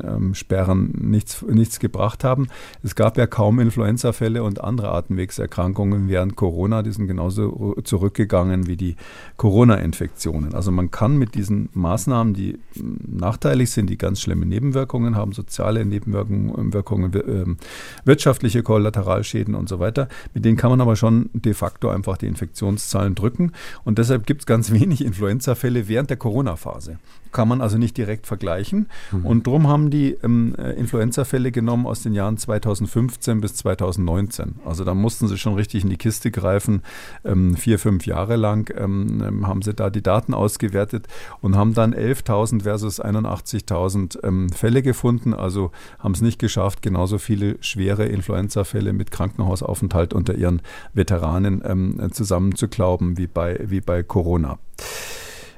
[0.50, 2.48] ähm, nichts, nichts gebracht haben.
[2.82, 8.76] Es gab ja kaum Influenza-Fälle und andere Atemwegserkrankungen während Corona, die sind genauso zurückgegangen wie
[8.76, 8.96] die
[9.36, 10.54] Corona-Infektionen.
[10.54, 15.32] Also man kann mit diesen Maßnahmen, die hm, nachteilig sind, die ganz schlimme Nebenwirkungen haben,
[15.32, 17.56] soziale Nebenwirkungen, ähm,
[18.04, 22.26] wirtschaftliche Kollateralschäden und so weiter, mit denen kann man aber schon de facto einfach die
[22.26, 23.52] Infektionszahlen drücken.
[23.84, 26.98] Und deshalb gibt es ganz wenig Influenza-Fälle während der Corona-Phase.
[27.34, 28.88] Kann man also nicht direkt vergleichen.
[29.10, 29.26] Mhm.
[29.26, 34.60] Und darum haben die ähm, äh, Influenza-Fälle genommen aus den Jahren 2015 bis 2019.
[34.64, 36.82] Also da mussten sie schon richtig in die Kiste greifen.
[37.24, 41.08] Ähm, vier, fünf Jahre lang ähm, ähm haben sie da die Daten ausgewertet
[41.40, 45.34] und haben dann 11.000 versus 81.000 ähm, Fälle gefunden.
[45.34, 50.62] Also haben es nicht geschafft, genauso viele schwere Influenza-Fälle mit Krankenhausaufenthalt unter ihren
[50.92, 54.60] Veteranen ähm, zusammenzuklauben wie bei, wie bei Corona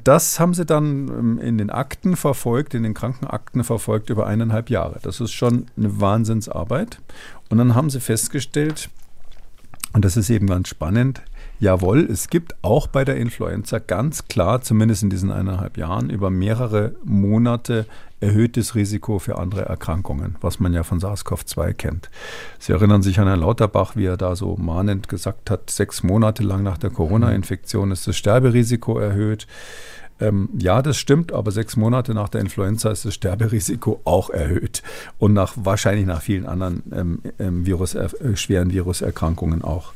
[0.06, 4.70] das haben sie dann ähm, in den Akten verfolgt, in den Krankenakten verfolgt über eineinhalb
[4.70, 5.00] Jahre.
[5.02, 7.00] Das ist schon eine Wahnsinnsarbeit.
[7.48, 8.88] Und dann haben sie festgestellt,
[9.92, 11.22] und das ist eben ganz spannend,
[11.58, 16.30] jawohl, es gibt auch bei der Influenza ganz klar, zumindest in diesen eineinhalb Jahren, über
[16.30, 17.86] mehrere Monate
[18.20, 22.10] erhöhtes Risiko für andere Erkrankungen, was man ja von SARS-CoV-2 kennt.
[22.58, 26.42] Sie erinnern sich an Herrn Lauterbach, wie er da so mahnend gesagt hat, sechs Monate
[26.42, 29.46] lang nach der Corona-Infektion ist das Sterberisiko erhöht.
[30.18, 34.82] Ähm, ja, das stimmt, aber sechs Monate nach der Influenza ist das Sterberisiko auch erhöht
[35.18, 39.92] und nach, wahrscheinlich nach vielen anderen ähm, ähm Virus, äh, schweren Viruserkrankungen auch.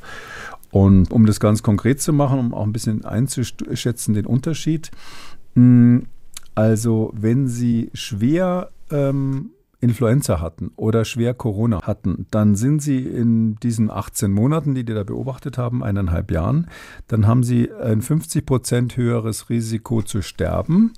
[0.70, 4.90] Und um das ganz konkret zu machen, um auch ein bisschen einzuschätzen, den Unterschied.
[5.54, 6.06] Mh, hm,
[6.54, 9.50] also, wenn Sie schwer ähm,
[9.80, 14.94] Influenza hatten oder schwer Corona hatten, dann sind sie in diesen 18 Monaten, die die
[14.94, 16.66] da beobachtet haben, eineinhalb Jahren,
[17.08, 20.92] dann haben sie ein 50 Prozent höheres Risiko zu sterben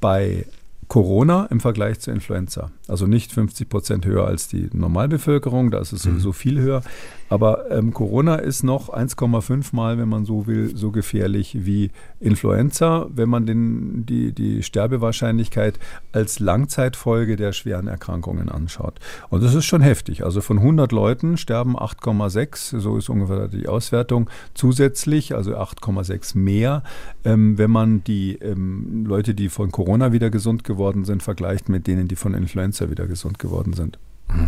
[0.00, 0.46] bei
[0.88, 2.70] Corona im Vergleich zur Influenza.
[2.86, 6.34] Also nicht 50 Prozent höher als die Normalbevölkerung, da ist es sowieso mhm.
[6.34, 6.82] viel höher.
[7.28, 13.06] Aber ähm, Corona ist noch 1,5 Mal, wenn man so will, so gefährlich wie Influenza,
[13.14, 15.78] wenn man den, die, die Sterbewahrscheinlichkeit
[16.12, 18.98] als Langzeitfolge der schweren Erkrankungen anschaut.
[19.28, 20.24] Und das ist schon heftig.
[20.24, 26.82] Also von 100 Leuten sterben 8,6, so ist ungefähr die Auswertung, zusätzlich, also 8,6 mehr,
[27.24, 31.86] ähm, wenn man die ähm, Leute, die von Corona wieder gesund geworden sind, vergleicht mit
[31.86, 33.98] denen, die von Influenza wieder gesund geworden sind.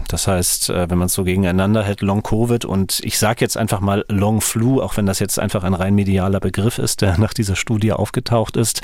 [0.09, 3.57] Das heißt, äh, wenn man es so gegeneinander hält, Long Covid und ich sage jetzt
[3.57, 7.19] einfach mal Long Flu, auch wenn das jetzt einfach ein rein medialer Begriff ist, der
[7.19, 8.83] nach dieser Studie aufgetaucht ist,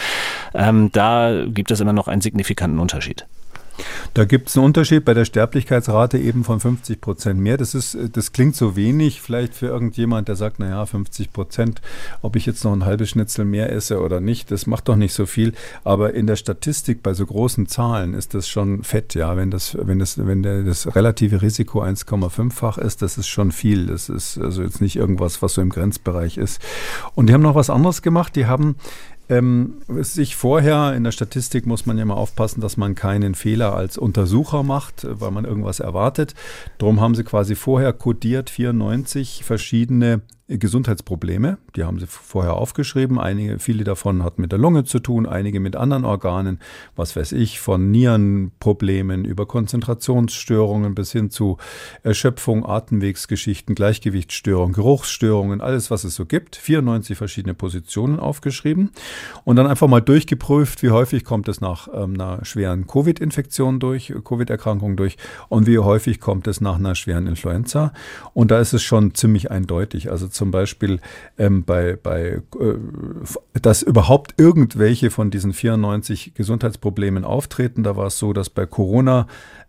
[0.54, 3.26] ähm, da gibt es immer noch einen signifikanten Unterschied.
[4.14, 7.56] Da gibt es einen Unterschied bei der Sterblichkeitsrate eben von 50 Prozent mehr.
[7.56, 11.82] Das, ist, das klingt so wenig, vielleicht für irgendjemand, der sagt, naja, 50 Prozent,
[12.22, 15.12] ob ich jetzt noch ein halbes Schnitzel mehr esse oder nicht, das macht doch nicht
[15.12, 15.52] so viel.
[15.84, 19.36] Aber in der Statistik bei so großen Zahlen ist das schon fett, ja.
[19.36, 23.86] Wenn das, wenn das, wenn der, das relative Risiko 1,5-fach ist, das ist schon viel.
[23.86, 26.60] Das ist also jetzt nicht irgendwas, was so im Grenzbereich ist.
[27.14, 28.36] Und die haben noch was anderes gemacht.
[28.36, 28.76] Die haben
[29.28, 33.74] ähm, sich vorher in der Statistik muss man ja mal aufpassen, dass man keinen Fehler
[33.74, 36.34] als Untersucher macht, weil man irgendwas erwartet.
[36.78, 41.58] Darum haben sie quasi vorher kodiert 94 verschiedene Gesundheitsprobleme.
[41.74, 43.18] Die haben sie vorher aufgeschrieben.
[43.18, 46.60] Einige, viele davon hatten mit der Lunge zu tun, einige mit anderen Organen,
[46.94, 51.58] was weiß ich, von Nierenproblemen über Konzentrationsstörungen bis hin zu
[52.04, 56.54] Erschöpfung, Atemwegsgeschichten, Gleichgewichtsstörungen, Geruchsstörungen, alles, was es so gibt.
[56.54, 58.92] 94 verschiedene Positionen aufgeschrieben
[59.42, 64.14] und dann einfach mal durchgeprüft, wie häufig kommt es nach ähm, einer schweren Covid-Infektion durch,
[64.24, 65.16] Covid-Erkrankung durch
[65.48, 67.92] und wie häufig kommt es nach einer schweren Influenza.
[68.32, 70.08] Und da ist es schon ziemlich eindeutig.
[70.12, 71.00] Also zum Beispiel
[71.38, 72.74] ähm, bei, bei äh,
[73.60, 77.82] dass überhaupt irgendwelche von diesen 94 Gesundheitsproblemen auftreten.
[77.82, 79.26] Da war es so, dass bei Corona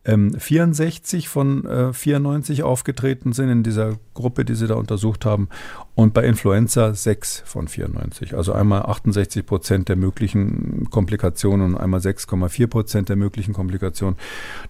[0.08, 5.50] ähm, 64 von äh, 94 aufgetreten sind in dieser Gruppe, die sie da untersucht haben.
[5.96, 8.36] Und bei Influenza 6 von 94.
[8.36, 14.16] Also einmal 68 Prozent der möglichen Komplikationen und einmal 6,4 Prozent der möglichen Komplikationen.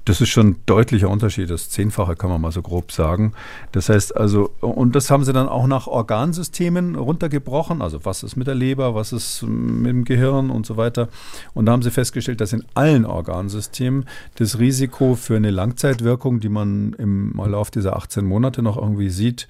[0.06, 1.50] Das ist schon ein deutlicher Unterschied.
[1.50, 3.34] Das Zehnfache kann man mal so grob sagen.
[3.74, 7.82] Das heißt also, und das haben sie dann auch nach Organsystemen runtergebrochen.
[7.82, 11.10] Also was ist mit der Leber, was ist mit dem Gehirn und so weiter.
[11.54, 16.50] Und da haben sie festgestellt, dass in allen Organsystemen das Risiko für eine Langzeitwirkung, die
[16.50, 19.48] man im Lauf dieser 18 Monate noch irgendwie sieht,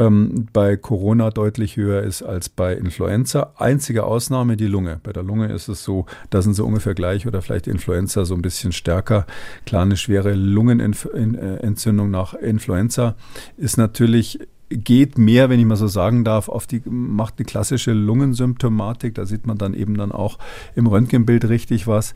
[0.00, 3.52] ähm, bei Corona deutlich höher ist als bei Influenza.
[3.56, 4.98] Einzige Ausnahme die Lunge.
[5.02, 8.34] Bei der Lunge ist es so, da sind sie ungefähr gleich oder vielleicht Influenza so
[8.34, 9.26] ein bisschen stärker.
[9.66, 13.14] Klar, eine schwere Lungenentzündung nach Influenza
[13.58, 17.92] ist natürlich geht mehr, wenn ich mal so sagen darf, auf die, macht die klassische
[17.92, 19.14] Lungensymptomatik.
[19.14, 20.38] Da sieht man dann eben dann auch
[20.76, 22.14] im Röntgenbild richtig was.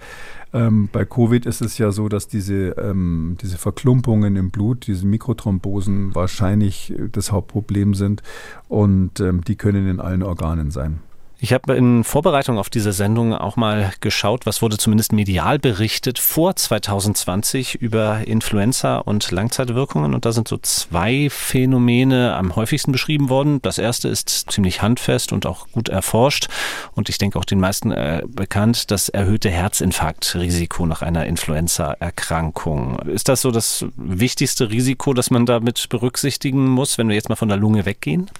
[0.52, 5.04] Ähm, bei Covid ist es ja so, dass diese, ähm, diese Verklumpungen im Blut, diese
[5.04, 8.22] Mikrothrombosen wahrscheinlich das Hauptproblem sind
[8.68, 11.00] und ähm, die können in allen Organen sein.
[11.44, 16.18] Ich habe in Vorbereitung auf diese Sendung auch mal geschaut, was wurde zumindest medial berichtet
[16.18, 20.14] vor 2020 über Influenza und Langzeitwirkungen.
[20.14, 23.60] Und da sind so zwei Phänomene am häufigsten beschrieben worden.
[23.60, 26.48] Das erste ist ziemlich handfest und auch gut erforscht
[26.94, 33.00] und ich denke auch den meisten äh, bekannt, das erhöhte Herzinfarktrisiko nach einer Influenza-Erkrankung.
[33.00, 37.36] Ist das so das wichtigste Risiko, das man damit berücksichtigen muss, wenn wir jetzt mal
[37.36, 38.30] von der Lunge weggehen?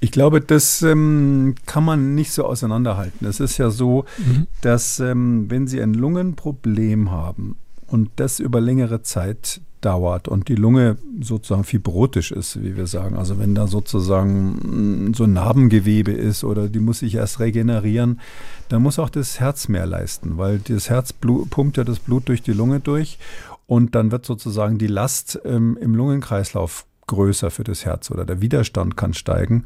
[0.00, 3.26] Ich glaube, das ähm, kann man nicht so auseinanderhalten.
[3.26, 4.46] Es ist ja so, mhm.
[4.60, 10.54] dass ähm, wenn Sie ein Lungenproblem haben und das über längere Zeit dauert und die
[10.54, 16.12] Lunge sozusagen fibrotisch ist, wie wir sagen, also wenn da sozusagen mm, so ein Narbengewebe
[16.12, 18.20] ist oder die muss sich erst regenerieren,
[18.68, 22.42] dann muss auch das Herz mehr leisten, weil das Herz pumpt ja das Blut durch
[22.42, 23.18] die Lunge durch
[23.66, 28.40] und dann wird sozusagen die Last ähm, im Lungenkreislauf größer für das Herz oder der
[28.40, 29.64] Widerstand kann steigen.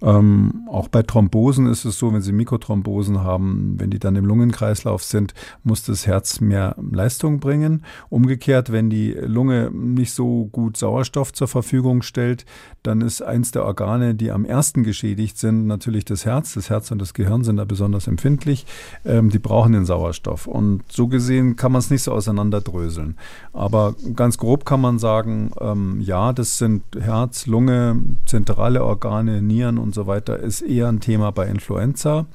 [0.00, 4.24] Ähm, auch bei Thrombosen ist es so, wenn Sie Mikrothrombosen haben, wenn die dann im
[4.24, 5.34] Lungenkreislauf sind,
[5.64, 7.82] muss das Herz mehr Leistung bringen.
[8.08, 12.46] Umgekehrt, wenn die Lunge nicht so gut Sauerstoff zur Verfügung stellt,
[12.82, 16.54] dann ist eins der Organe, die am ersten geschädigt sind, natürlich das Herz.
[16.54, 18.66] Das Herz und das Gehirn sind da besonders empfindlich.
[19.04, 20.46] Ähm, die brauchen den Sauerstoff.
[20.46, 23.16] Und so gesehen kann man es nicht so auseinanderdröseln.
[23.52, 29.78] Aber ganz grob kann man sagen, ähm, ja, das sind Herz, Lunge, zentrale Organe, Nieren
[29.78, 32.26] und so weiter, ist eher ein Thema bei Influenza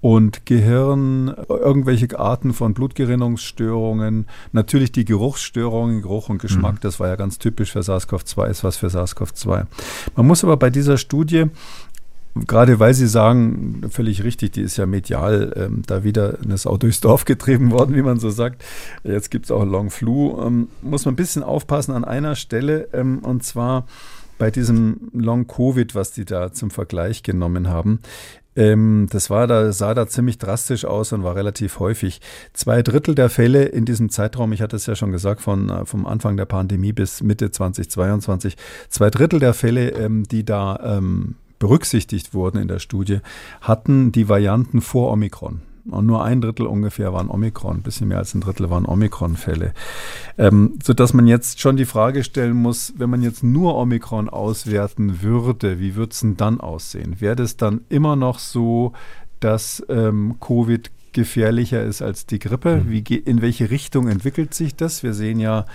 [0.00, 6.80] und Gehirn, irgendwelche Arten von Blutgerinnungsstörungen, natürlich die Geruchsstörungen, Geruch und Geschmack, mhm.
[6.82, 9.64] das war ja ganz typisch für SARS-CoV-2, ist was für SARS-CoV-2.
[10.14, 11.46] Man muss aber bei dieser Studie
[12.34, 16.76] Gerade weil Sie sagen, völlig richtig, die ist ja medial ähm, da wieder eine Sau
[16.76, 18.64] durchs Dorf getrieben worden, wie man so sagt.
[19.04, 20.42] Jetzt gibt es auch Long Flu.
[20.44, 23.86] Ähm, muss man ein bisschen aufpassen an einer Stelle, ähm, und zwar
[24.38, 28.00] bei diesem Long Covid, was die da zum Vergleich genommen haben.
[28.56, 32.20] Ähm, das war da, sah da ziemlich drastisch aus und war relativ häufig.
[32.52, 35.84] Zwei Drittel der Fälle in diesem Zeitraum, ich hatte es ja schon gesagt, von, äh,
[35.84, 38.56] vom Anfang der Pandemie bis Mitte 2022,
[38.88, 43.20] zwei Drittel der Fälle, ähm, die da ähm, berücksichtigt wurden in der Studie,
[43.60, 45.62] hatten die Varianten vor Omikron.
[45.90, 49.74] Und nur ein Drittel ungefähr waren Omikron, ein bisschen mehr als ein Drittel waren Omikron-Fälle.
[50.38, 55.22] Ähm, sodass man jetzt schon die Frage stellen muss, wenn man jetzt nur Omikron auswerten
[55.22, 57.20] würde, wie würde es denn dann aussehen?
[57.20, 58.92] Wäre das dann immer noch so,
[59.40, 62.82] dass ähm, Covid gefährlicher ist als die Grippe?
[62.84, 62.90] Mhm.
[62.90, 65.02] Wie, in welche Richtung entwickelt sich das?
[65.02, 65.66] Wir sehen ja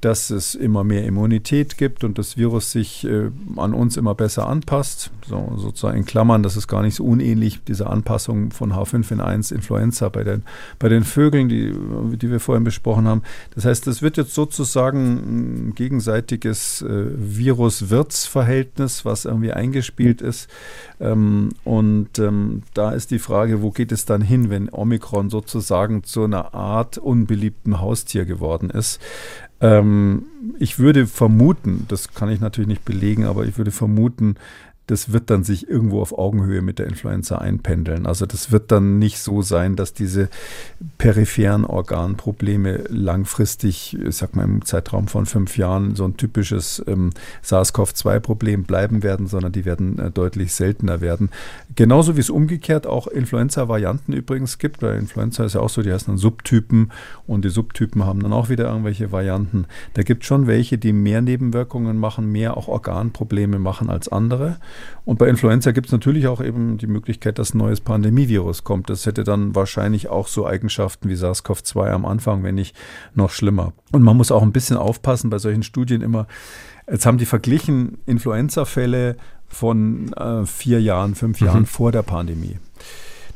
[0.00, 4.48] dass es immer mehr Immunität gibt und das Virus sich äh, an uns immer besser
[4.48, 5.10] anpasst.
[5.26, 10.08] So, sozusagen in Klammern, das ist gar nicht so unähnlich, diese Anpassung von H5N1 Influenza
[10.08, 10.42] bei den,
[10.78, 11.72] bei den Vögeln, die,
[12.16, 13.22] die wir vorhin besprochen haben.
[13.54, 20.48] Das heißt, es wird jetzt sozusagen ein gegenseitiges äh, Virus-Wirts-Verhältnis, was irgendwie eingespielt ist.
[21.00, 26.04] Ähm, und ähm, da ist die Frage, wo geht es dann hin, wenn Omikron sozusagen
[26.04, 29.00] zu einer Art unbeliebten Haustier geworden ist?
[29.60, 30.26] Ähm,
[30.58, 34.36] ich würde vermuten, das kann ich natürlich nicht belegen, aber ich würde vermuten,
[34.86, 38.06] das wird dann sich irgendwo auf Augenhöhe mit der Influenza einpendeln.
[38.06, 40.28] Also das wird dann nicht so sein, dass diese
[40.98, 47.10] peripheren Organprobleme langfristig, ich sag mal im Zeitraum von fünf Jahren, so ein typisches ähm,
[47.42, 51.30] SARS-CoV-2-Problem bleiben werden, sondern die werden äh, deutlich seltener werden.
[51.74, 54.80] Genauso wie es umgekehrt auch Influenza-Varianten übrigens gibt.
[54.80, 56.92] Bei Influenza ist ja auch so, die heißen dann Subtypen
[57.26, 59.66] und die Subtypen haben dann auch wieder irgendwelche Varianten.
[59.94, 64.58] Da gibt es schon welche, die mehr Nebenwirkungen machen, mehr auch Organprobleme machen als andere.
[65.04, 68.90] Und bei Influenza gibt es natürlich auch eben die Möglichkeit, dass ein neues Pandemievirus kommt.
[68.90, 72.76] Das hätte dann wahrscheinlich auch so Eigenschaften wie SARS-CoV-2 am Anfang, wenn nicht
[73.14, 73.72] noch schlimmer.
[73.92, 76.26] Und man muss auch ein bisschen aufpassen bei solchen Studien immer.
[76.90, 79.16] Jetzt haben die verglichen Influenza-Fälle
[79.48, 81.46] von äh, vier Jahren, fünf mhm.
[81.46, 82.58] Jahren vor der Pandemie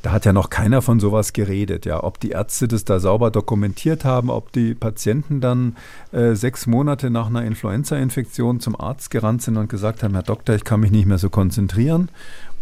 [0.02, 1.86] da hat ja noch keiner von sowas geredet.
[1.86, 5.76] Ja, ob die Ärzte das da sauber dokumentiert haben, ob die Patienten dann
[6.12, 10.54] äh, sechs Monate nach einer Influenza-Infektion zum Arzt gerannt sind und gesagt haben, Herr Doktor,
[10.54, 12.08] ich kann mich nicht mehr so konzentrieren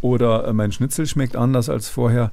[0.01, 2.31] oder äh, mein Schnitzel schmeckt anders als vorher,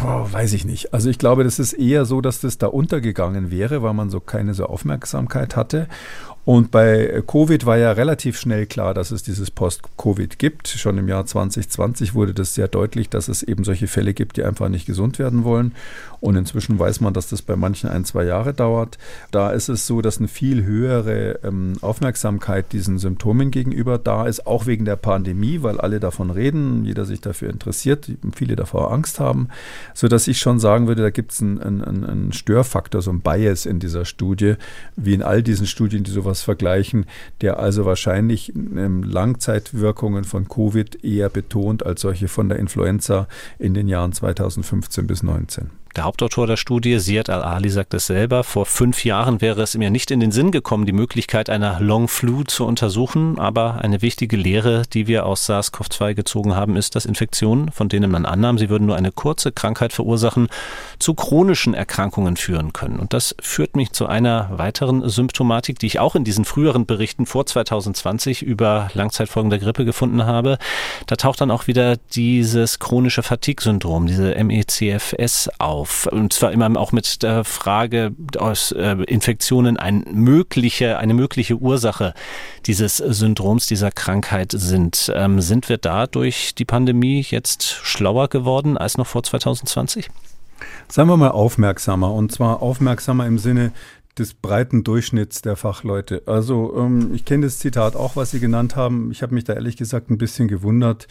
[0.00, 0.92] Boah, weiß ich nicht.
[0.92, 4.20] Also ich glaube, das ist eher so, dass das da untergegangen wäre, weil man so
[4.20, 5.86] keine so Aufmerksamkeit hatte.
[6.46, 10.68] Und bei Covid war ja relativ schnell klar, dass es dieses Post-Covid gibt.
[10.68, 14.44] Schon im Jahr 2020 wurde das sehr deutlich, dass es eben solche Fälle gibt, die
[14.44, 15.74] einfach nicht gesund werden wollen.
[16.20, 18.98] Und inzwischen weiß man, dass das bei manchen ein, zwei Jahre dauert.
[19.30, 24.46] Da ist es so, dass eine viel höhere ähm, Aufmerksamkeit diesen Symptomen gegenüber da ist,
[24.46, 29.20] auch wegen der Pandemie, weil alle davon reden, jeder sich dafür interessiert, viele davor Angst
[29.20, 29.48] haben,
[29.94, 33.66] sodass ich schon sagen würde, da gibt es einen, einen, einen Störfaktor, so ein Bias
[33.66, 34.54] in dieser Studie,
[34.96, 37.06] wie in all diesen Studien, die sowas vergleichen,
[37.40, 43.74] der also wahrscheinlich ähm, Langzeitwirkungen von Covid eher betont als solche von der Influenza in
[43.74, 45.70] den Jahren 2015 bis 2019.
[45.96, 48.44] Der Hauptautor der Studie, Siad Al-Ali, sagt es selber.
[48.44, 52.06] Vor fünf Jahren wäre es mir nicht in den Sinn gekommen, die Möglichkeit einer Long
[52.06, 53.38] Flu zu untersuchen.
[53.38, 58.10] Aber eine wichtige Lehre, die wir aus SARS-CoV-2 gezogen haben, ist, dass Infektionen, von denen
[58.10, 60.48] man annahm, sie würden nur eine kurze Krankheit verursachen,
[60.98, 62.98] zu chronischen Erkrankungen führen können.
[62.98, 67.24] Und das führt mich zu einer weiteren Symptomatik, die ich auch in diesen früheren Berichten
[67.24, 70.58] vor 2020 über Langzeitfolgen der Grippe gefunden habe.
[71.06, 76.06] Da taucht dann auch wieder dieses chronische Fatigue-Syndrom, diese MECFS auf auf.
[76.06, 82.12] Und zwar immer auch mit der Frage aus äh, Infektionen ein mögliche, eine mögliche Ursache
[82.66, 85.12] dieses Syndroms, dieser Krankheit sind.
[85.14, 90.10] Ähm, sind wir da durch die Pandemie jetzt schlauer geworden als noch vor 2020?
[90.88, 93.72] Seien wir mal aufmerksamer und zwar aufmerksamer im Sinne,
[94.18, 96.22] des breiten Durchschnitts der Fachleute.
[96.26, 99.10] Also ähm, ich kenne das Zitat auch, was Sie genannt haben.
[99.10, 101.06] Ich habe mich da ehrlich gesagt ein bisschen gewundert,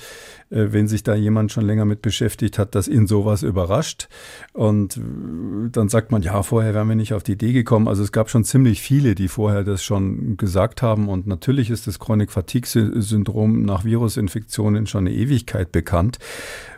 [0.49, 4.07] äh, wenn sich da jemand schon länger mit beschäftigt hat, dass ihn sowas überrascht.
[4.53, 7.87] Und äh, dann sagt man, ja, vorher wären wir nicht auf die Idee gekommen.
[7.87, 11.07] Also es gab schon ziemlich viele, die vorher das schon gesagt haben.
[11.07, 12.65] Und natürlich ist das Chronic Fatigue
[13.01, 16.17] Syndrom nach Virusinfektionen schon eine Ewigkeit bekannt.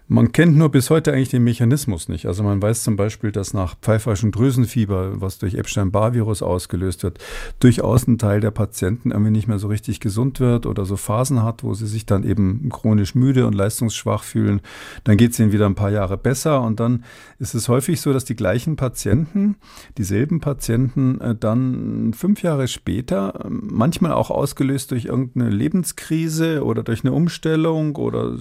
[0.10, 2.28] Man kennt nur bis heute eigentlich den Mechanismus nicht.
[2.28, 7.20] Also man weiß zum Beispiel, dass nach pfeiferschen Drüsenfieber, was durch Epstein-Barr-Virus ausgelöst wird,
[7.60, 11.44] durchaus ein Teil der Patienten irgendwie nicht mehr so richtig gesund wird oder so Phasen
[11.44, 14.62] hat, wo sie sich dann eben chronisch müde und leistungsschwach fühlen.
[15.04, 17.04] Dann geht es ihnen wieder ein paar Jahre besser und dann
[17.38, 19.58] ist es häufig so, dass die gleichen Patienten,
[19.98, 26.84] dieselben Patienten äh, dann fünf Jahre später, äh, manchmal auch ausgelöst durch irgendeine Lebenskrise oder
[26.84, 28.38] durch eine Umstellung oder äh,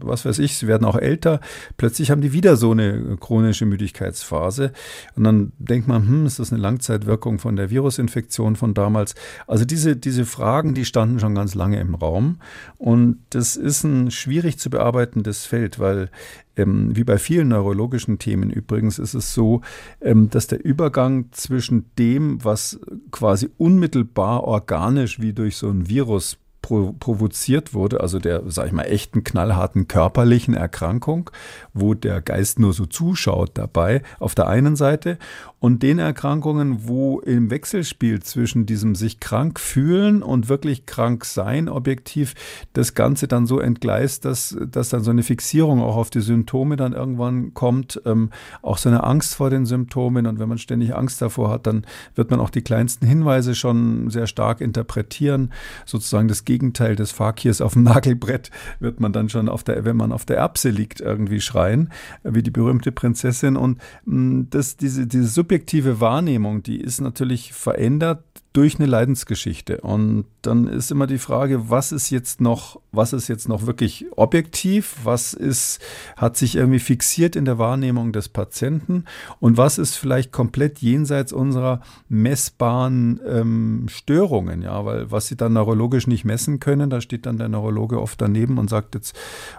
[0.00, 1.40] was weiß ich, sie werden auch älter,
[1.76, 4.72] plötzlich haben die wieder so eine chronische Müdigkeitsphase.
[5.14, 9.14] Und dann denkt man, hm, ist das eine Langzeitwirkung von der Virusinfektion von damals?
[9.46, 12.40] Also diese, diese Fragen, die standen schon ganz lange im Raum.
[12.76, 16.10] Und das ist ein schwierig zu bearbeitendes Feld, weil
[16.56, 19.60] ähm, wie bei vielen neurologischen Themen übrigens ist es so,
[20.00, 22.80] ähm, dass der Übergang zwischen dem, was
[23.10, 28.84] quasi unmittelbar organisch wie durch so ein Virus provoziert wurde, also der, sag ich mal,
[28.84, 31.30] echten knallharten körperlichen Erkrankung,
[31.72, 35.18] wo der Geist nur so zuschaut dabei, auf der einen Seite,
[35.58, 41.68] und den Erkrankungen, wo im Wechselspiel zwischen diesem sich krank fühlen und wirklich krank sein,
[41.68, 42.34] objektiv,
[42.74, 46.76] das Ganze dann so entgleist, dass, dass dann so eine Fixierung auch auf die Symptome
[46.76, 48.30] dann irgendwann kommt, ähm,
[48.62, 50.26] auch so eine Angst vor den Symptomen.
[50.26, 54.10] Und wenn man ständig Angst davor hat, dann wird man auch die kleinsten Hinweise schon
[54.10, 55.52] sehr stark interpretieren.
[55.84, 58.50] Sozusagen das Gegenteil des Fakirs auf dem Nagelbrett
[58.80, 61.90] wird man dann schon auf der, wenn man auf der Erbse liegt, irgendwie schreien,
[62.22, 63.56] wie die berühmte Prinzessin.
[63.56, 68.24] Und mm, das, diese, diese subjektive Wahrnehmung, die ist natürlich verändert
[68.56, 69.82] durch eine Leidensgeschichte.
[69.82, 74.06] Und dann ist immer die Frage, was ist jetzt noch, was ist jetzt noch wirklich
[74.16, 75.78] objektiv, was ist,
[76.16, 79.04] hat sich irgendwie fixiert in der Wahrnehmung des Patienten
[79.40, 85.52] und was ist vielleicht komplett jenseits unserer messbaren ähm, Störungen, ja, weil was sie dann
[85.52, 89.14] neurologisch nicht messen können, da steht dann der Neurologe oft daneben und sagt, jetzt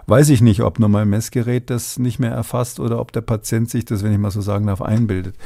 [0.06, 3.70] weiß ich nicht, ob nur mein Messgerät das nicht mehr erfasst oder ob der Patient
[3.70, 5.36] sich das, wenn ich mal so sagen darf, einbildet.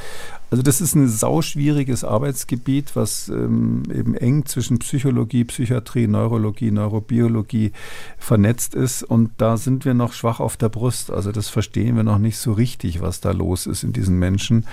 [0.49, 6.71] Also das ist ein sauschwieriges Arbeitsgebiet, was äh, ähm, eben eng zwischen Psychologie, Psychiatrie, Neurologie,
[6.71, 7.71] Neurobiologie
[8.17, 9.03] vernetzt ist.
[9.03, 11.11] Und da sind wir noch schwach auf der Brust.
[11.11, 14.65] Also das verstehen wir noch nicht so richtig, was da los ist in diesen Menschen.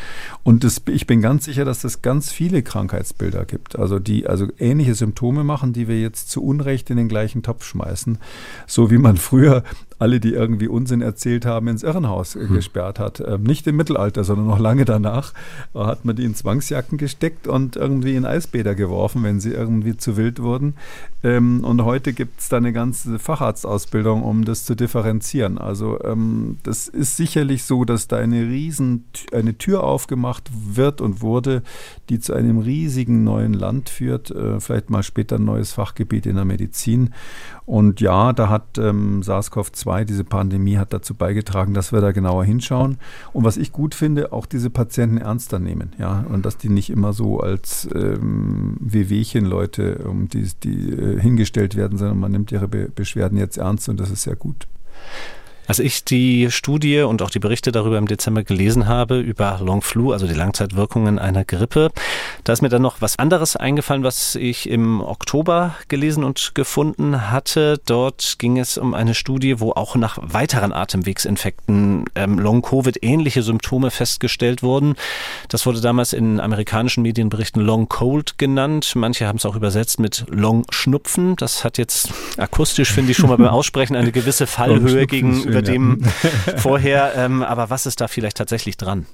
[0.42, 4.46] Und das, ich bin ganz sicher, dass es ganz viele Krankheitsbilder gibt, also die also
[4.58, 8.18] ähnliche Symptome machen, die wir jetzt zu Unrecht in den gleichen Topf schmeißen.
[8.66, 9.62] So wie man früher
[9.98, 12.54] alle, die irgendwie Unsinn erzählt haben, ins Irrenhaus hm.
[12.54, 13.20] gesperrt hat.
[13.20, 15.34] Ähm, nicht im Mittelalter, sondern noch lange danach
[15.74, 20.16] hat man die in Zwangsjacken gesteckt und irgendwie in Eisbäder geworfen, wenn sie irgendwie zu
[20.16, 20.74] wild wurden.
[21.22, 25.58] Ähm, und heute gibt es da eine ganze Facharztausbildung, um das zu differenzieren.
[25.58, 31.20] Also ähm, das ist sicherlich so, dass da eine riesen eine Tür aufgemacht wird und
[31.20, 31.62] wurde,
[32.08, 34.30] die zu einem riesigen neuen Land führt.
[34.30, 37.14] Äh, vielleicht mal später ein neues Fachgebiet in der Medizin.
[37.66, 42.44] Und ja, da hat ähm, SARS-CoV-2, diese Pandemie hat dazu beigetragen, dass wir da genauer
[42.44, 42.98] hinschauen.
[43.32, 45.92] Und was ich gut finde, auch diese Patienten ernster nehmen.
[45.98, 51.76] Ja, und dass die nicht immer so als ähm, Wehwehchen-Leute, um die, die äh, hingestellt
[51.76, 54.66] werden, sondern man nimmt ihre Be Beschwerden jetzt ernst und das ist sehr gut.
[55.70, 59.82] Als ich die Studie und auch die Berichte darüber im Dezember gelesen habe, über Long
[59.82, 61.92] Flu, also die Langzeitwirkungen einer Grippe,
[62.42, 67.30] da ist mir dann noch was anderes eingefallen, was ich im Oktober gelesen und gefunden
[67.30, 67.80] hatte.
[67.86, 73.92] Dort ging es um eine Studie, wo auch nach weiteren Atemwegsinfekten ähm, Long-Covid ähnliche Symptome
[73.92, 74.96] festgestellt wurden.
[75.50, 78.90] Das wurde damals in amerikanischen Medienberichten Long Cold genannt.
[78.96, 81.36] Manche haben es auch übersetzt mit Long Schnupfen.
[81.36, 82.08] Das hat jetzt
[82.38, 86.02] akustisch, finde ich, schon mal beim Aussprechen eine gewisse Fallhöhe gegenüber über dem
[86.56, 87.12] vorher.
[87.16, 89.06] Ähm, aber was ist da vielleicht tatsächlich dran?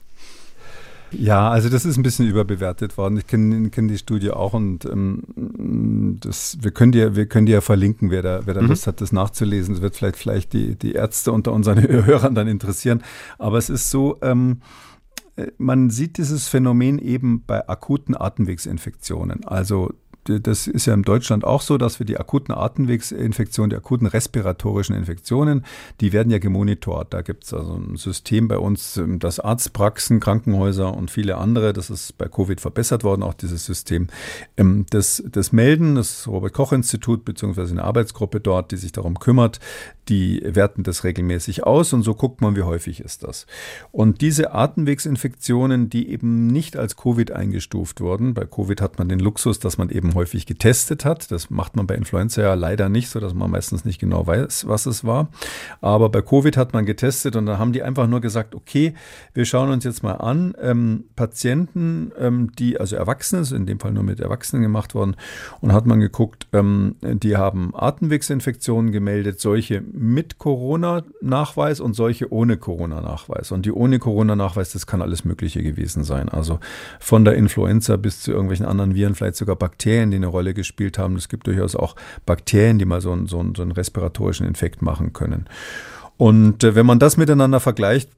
[1.13, 3.17] Ja, also das ist ein bisschen überbewertet worden.
[3.17, 7.55] Ich kenne kenn die Studie auch und ähm, das, wir können dir, wir können dir
[7.55, 8.69] ja verlinken, wer da, wer da mhm.
[8.69, 9.75] Lust hat, das nachzulesen.
[9.75, 13.03] Das wird vielleicht, vielleicht die, die Ärzte unter unseren Hörern dann interessieren.
[13.39, 14.61] Aber es ist so, ähm,
[15.37, 19.45] äh, man sieht dieses Phänomen eben bei akuten Atemwegsinfektionen.
[19.45, 19.93] Also
[20.29, 24.95] das ist ja in Deutschland auch so, dass wir die akuten Atemwegsinfektionen, die akuten respiratorischen
[24.95, 25.65] Infektionen,
[26.01, 27.13] die werden ja gemonitort.
[27.15, 31.73] Da gibt es also ein System bei uns, ähm, das Arztpraxen, Krankenhäuser und viele andere,
[31.73, 34.09] das ist bei Covid verbessert worden, auch dieses System.
[34.57, 39.61] Ähm, das, das Melden, das Robert-Koch-Institut beziehungsweise eine Arbeitsgruppe dort, die sich darum kümmert,
[40.09, 43.47] die werten das regelmäßig aus und so guckt man, wie häufig ist das.
[43.91, 49.19] Und diese Atemwegsinfektionen, die eben nicht als Covid eingestuft wurden, bei Covid hat man den
[49.19, 51.31] Luxus, dass man eben häufig getestet hat.
[51.31, 54.69] Das macht man bei Influenza ja leider nicht, so dass man meistens nicht genau weiß,
[54.69, 55.29] was es war.
[55.81, 58.95] Aber bei Covid hat man getestet und dann haben die einfach nur gesagt, okay,
[59.35, 63.93] wir schauen uns jetzt mal an, ähm, Patienten, ähm, die, also Erwachsene, in dem Fall
[63.93, 65.17] nur mit Erwachsenen gemacht worden,
[65.61, 72.59] und hat man geguckt, ähm, die haben Atemwegsinfektionen gemeldet, solche mit Corona-Nachweis und solche ohne
[72.59, 73.51] Corona-Nachweis.
[73.51, 76.29] Und die ohne Corona-Nachweis, das kann alles Mögliche gewesen sein.
[76.29, 76.61] Also
[77.01, 80.99] von der Influenza bis zu irgendwelchen anderen Viren, vielleicht sogar Bakterien, die eine Rolle gespielt
[80.99, 81.17] haben.
[81.17, 84.83] Es gibt durchaus auch Bakterien, die mal so einen, so einen, so einen respiratorischen Infekt
[84.83, 85.47] machen können.
[86.19, 88.11] Und äh, wenn man das miteinander vergleicht,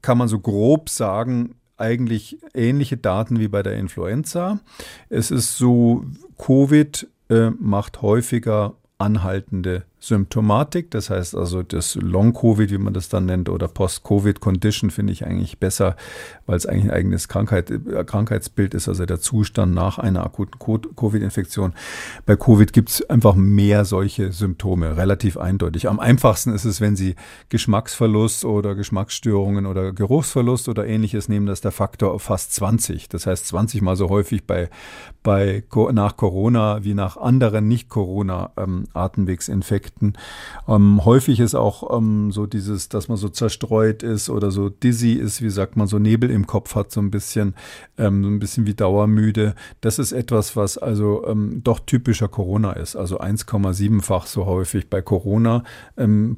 [0.00, 4.60] kann man so grob sagen, eigentlich ähnliche Daten wie bei der Influenza.
[5.08, 6.04] Es ist so,
[6.38, 10.90] Covid äh, macht häufiger anhaltende Symptomatik.
[10.90, 15.58] Das heißt also das Long-Covid, wie man das dann nennt, oder Post-Covid-Condition finde ich eigentlich
[15.58, 15.94] besser,
[16.46, 20.58] weil es eigentlich ein eigenes Krankheit, äh, Krankheitsbild ist, also der Zustand nach einer akuten
[20.58, 21.74] Covid-Infektion.
[22.24, 25.86] Bei Covid gibt es einfach mehr solche Symptome, relativ eindeutig.
[25.86, 27.14] Am einfachsten ist es, wenn Sie
[27.50, 33.10] Geschmacksverlust oder Geschmacksstörungen oder Geruchsverlust oder ähnliches nehmen, das ist der Faktor fast 20.
[33.10, 34.70] Das heißt 20 mal so häufig bei,
[35.22, 39.89] bei nach Corona wie nach anderen Nicht-Corona-Atemwegsinfekten.
[39.90, 40.14] Effekten.
[40.68, 45.12] Ähm, häufig ist auch ähm, so dieses, dass man so zerstreut ist oder so dizzy
[45.12, 47.54] ist, wie sagt man, so Nebel im Kopf hat, so ein bisschen,
[47.98, 49.54] ähm, so ein bisschen wie dauermüde.
[49.80, 52.96] Das ist etwas, was also ähm, doch typischer Corona ist.
[52.96, 55.64] Also 1,7-fach so häufig bei Corona
[55.96, 56.36] ähm,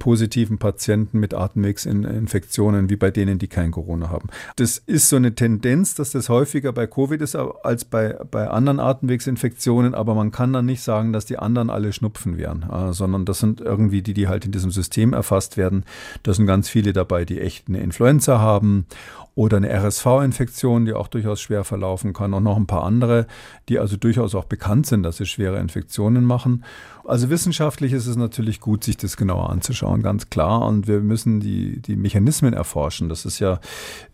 [0.58, 4.28] Patienten mit Atemwegsinfektionen wie bei denen, die kein Corona haben.
[4.56, 8.80] Das ist so eine Tendenz, dass das häufiger bei Covid ist als bei, bei anderen
[8.80, 13.24] Atemwegsinfektionen, aber man kann dann nicht sagen, dass die anderen alle Schnupfen wären, äh, sondern
[13.24, 15.84] das sind irgendwie die, die halt in diesem System erfasst werden.
[16.22, 18.86] Da sind ganz viele dabei, die echt eine Influenza haben
[19.34, 23.26] oder eine RSV-Infektion, die auch durchaus schwer verlaufen kann und noch ein paar andere,
[23.68, 26.64] die also durchaus auch bekannt sind, dass sie schwere Infektionen machen.
[27.04, 30.66] Also wissenschaftlich ist es natürlich gut, sich das genauer anzuschauen, ganz klar.
[30.66, 33.08] Und wir müssen die, die Mechanismen erforschen.
[33.08, 33.60] Das ist ja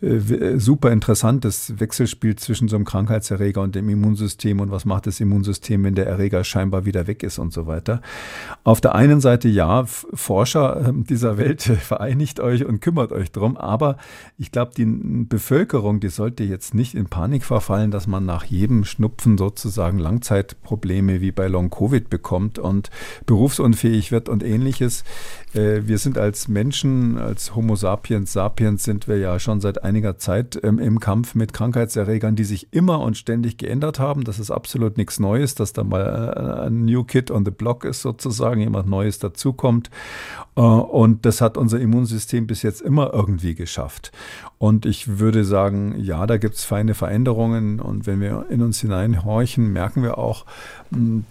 [0.01, 5.07] äh, super interessant, das Wechselspiel zwischen so einem Krankheitserreger und dem Immunsystem und was macht
[5.07, 8.01] das Immunsystem, wenn der Erreger scheinbar wieder weg ist und so weiter.
[8.65, 13.57] Auf der einen Seite ja, Forscher ähm, dieser Welt vereinigt euch und kümmert euch drum,
[13.57, 13.97] aber
[14.39, 18.85] ich glaube, die Bevölkerung, die sollte jetzt nicht in Panik verfallen, dass man nach jedem
[18.85, 22.78] Schnupfen sozusagen Langzeitprobleme wie bei Long Covid bekommt und
[23.27, 25.05] berufsunfähig wird und ähnliches.
[25.55, 30.19] Äh, wir sind als Menschen, als Homo sapiens sapiens sind wir ja schon seit einiger
[30.19, 34.25] Zeit ähm, im Kampf mit Krankheitserregern, die sich immer und ständig geändert haben.
[34.25, 37.85] Das ist absolut nichts Neues, dass da mal äh, ein New Kid on the Block
[37.85, 39.91] ist sozusagen, jemand Neues dazukommt.
[40.57, 44.13] Äh, und das hat unser Immunsystem bis jetzt immer irgendwie geschafft.
[44.59, 47.81] Und ich würde sagen, ja, da gibt es feine Veränderungen.
[47.81, 50.47] Und wenn wir in uns hineinhorchen, merken wir auch,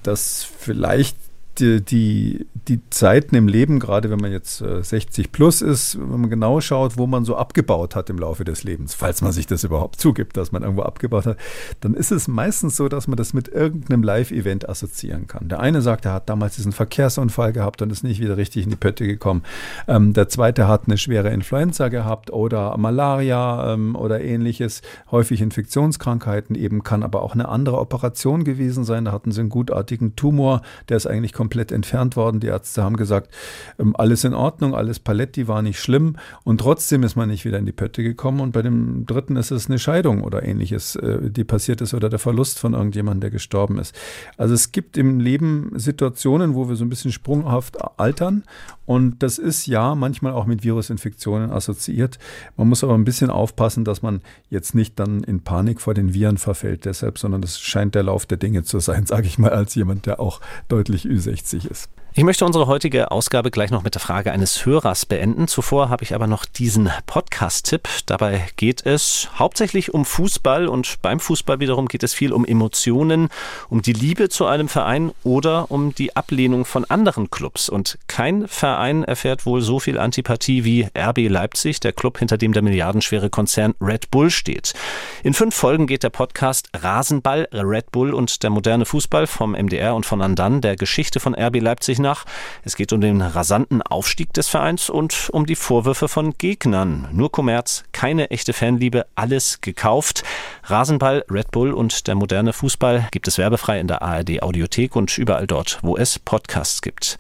[0.04, 1.18] dass vielleicht
[1.60, 6.22] die, die, die Zeiten im Leben, gerade wenn man jetzt 60 äh, plus ist, wenn
[6.22, 9.48] man genau schaut, wo man so abgebaut hat im Laufe des Lebens, falls man sich
[9.48, 11.38] das überhaupt zugibt, dass man irgendwo abgebaut hat,
[11.82, 15.50] dann ist es meistens so, dass man das mit irgendeinem Live-Event assoziieren kann.
[15.50, 18.70] Der eine sagt, er hat damals diesen Verkehrsunfall gehabt und ist nicht wieder richtig in
[18.70, 19.44] die Pötte gekommen.
[19.88, 24.82] Ähm, der zweite hat eine schwere Influenza gehabt oder Malaria ähm, oder ähnliches,
[25.12, 29.06] häufig Infektionskrankheiten eben, kann aber auch eine andere Operation gewesen sein.
[29.06, 32.42] Da hatten sie einen gutartigen Tumor, der ist eigentlich komplett komplett entfernt worden.
[32.42, 33.34] Die Ärzte haben gesagt,
[33.80, 37.58] ähm, alles in Ordnung, alles Paletti war nicht schlimm und trotzdem ist man nicht wieder
[37.58, 38.42] in die Pötte gekommen.
[38.42, 42.10] Und bei dem dritten ist es eine Scheidung oder ähnliches, äh, die passiert ist oder
[42.10, 43.96] der Verlust von irgendjemandem, der gestorben ist.
[44.36, 48.44] Also es gibt im Leben Situationen, wo wir so ein bisschen sprunghaft altern
[48.88, 52.18] und das ist ja manchmal auch mit Virusinfektionen assoziiert.
[52.56, 56.16] Man muss aber ein bisschen aufpassen, dass man jetzt nicht dann in Panik vor den
[56.16, 59.52] Viren verfällt deshalb, sondern das scheint der Lauf der Dinge zu sein, sage ich mal,
[59.52, 61.90] als jemand, der auch deutlich Ü60 60 ist.
[62.18, 65.48] Ich möchte unsere heutige Ausgabe gleich noch mit der Frage eines Hörers beenden.
[65.48, 67.88] Zuvor habe ich aber noch diesen Podcast-Tipp.
[68.08, 73.30] Dabei geht es hauptsächlich um Fußball und beim Fußball wiederum geht es viel um Emotionen,
[73.70, 77.70] um die Liebe zu einem Verein oder um die Ablehnung von anderen Clubs.
[77.70, 82.52] Und kein Verein erfährt wohl so viel Antipathie wie RB Leipzig, der Club, hinter dem
[82.52, 84.74] der milliardenschwere Konzern Red Bull steht.
[85.22, 89.94] In fünf Folgen geht der Podcast Rasenball, Red Bull und der moderne Fußball vom MDR
[89.94, 92.26] und von Andan der Geschichte von RB Leipzig nach nach.
[92.64, 97.10] Es geht um den rasanten Aufstieg des Vereins und um die Vorwürfe von Gegnern.
[97.12, 100.24] Nur Kommerz, keine echte Fanliebe, alles gekauft.
[100.64, 105.18] Rasenball, Red Bull und der moderne Fußball gibt es werbefrei in der ARD Audiothek und
[105.18, 107.18] überall dort, wo es Podcasts gibt.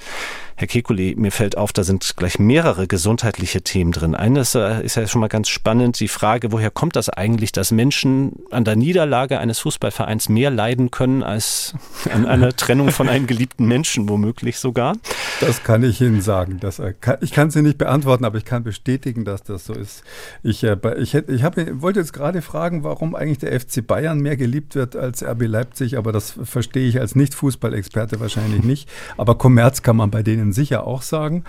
[0.59, 4.15] Herr Kekulé, mir fällt auf, da sind gleich mehrere gesundheitliche Themen drin.
[4.15, 7.69] Eines äh, ist ja schon mal ganz spannend, die Frage, woher kommt das eigentlich, dass
[7.69, 11.75] Menschen an der Niederlage eines Fußballvereins mehr leiden können als
[12.11, 14.95] an einer Trennung von einem geliebten Menschen, womöglich sogar?
[15.41, 16.57] Das kann ich Ihnen sagen.
[16.59, 20.03] Das, äh, ich kann Sie nicht beantworten, aber ich kann bestätigen, dass das so ist.
[20.41, 24.37] Ich, äh, ich, ich hab, wollte jetzt gerade fragen, warum eigentlich der FC Bayern mehr
[24.37, 28.89] geliebt wird als RB Leipzig, aber das verstehe ich als Nicht-Fußballexperte wahrscheinlich nicht.
[29.17, 31.43] Aber Kommerz kann man bei denen Ihnen sicher auch sagen.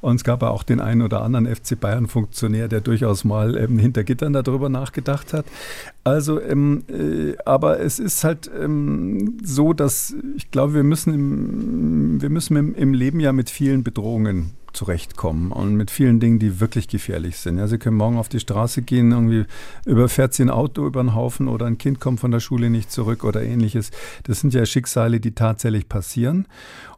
[0.00, 4.04] Und es gab auch den einen oder anderen FC Bayern-Funktionär, der durchaus mal ähm, hinter
[4.04, 5.46] Gittern darüber nachgedacht hat.
[6.04, 12.22] Also, ähm, äh, aber es ist halt ähm, so, dass ich glaube, wir müssen im,
[12.22, 16.60] wir müssen im, im Leben ja mit vielen Bedrohungen zurechtkommen und mit vielen Dingen, die
[16.60, 17.58] wirklich gefährlich sind.
[17.58, 19.44] Ja, Sie können morgen auf die Straße gehen, irgendwie
[19.86, 22.90] überfährt Sie ein Auto über den Haufen oder ein Kind kommt von der Schule nicht
[22.90, 23.90] zurück oder ähnliches.
[24.24, 26.46] Das sind ja Schicksale, die tatsächlich passieren.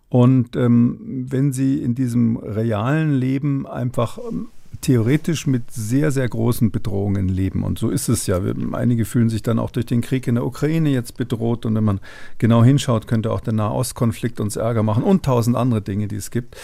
[0.09, 4.48] Und ähm, wenn Sie in diesem realen Leben einfach ähm,
[4.80, 7.64] theoretisch mit sehr, sehr großen Bedrohungen leben.
[7.64, 8.40] Und so ist es ja.
[8.72, 11.66] Einige fühlen sich dann auch durch den Krieg in der Ukraine jetzt bedroht.
[11.66, 12.00] Und wenn man
[12.38, 16.30] genau hinschaut, könnte auch der Nahostkonflikt uns Ärger machen und tausend andere Dinge, die es
[16.30, 16.57] gibt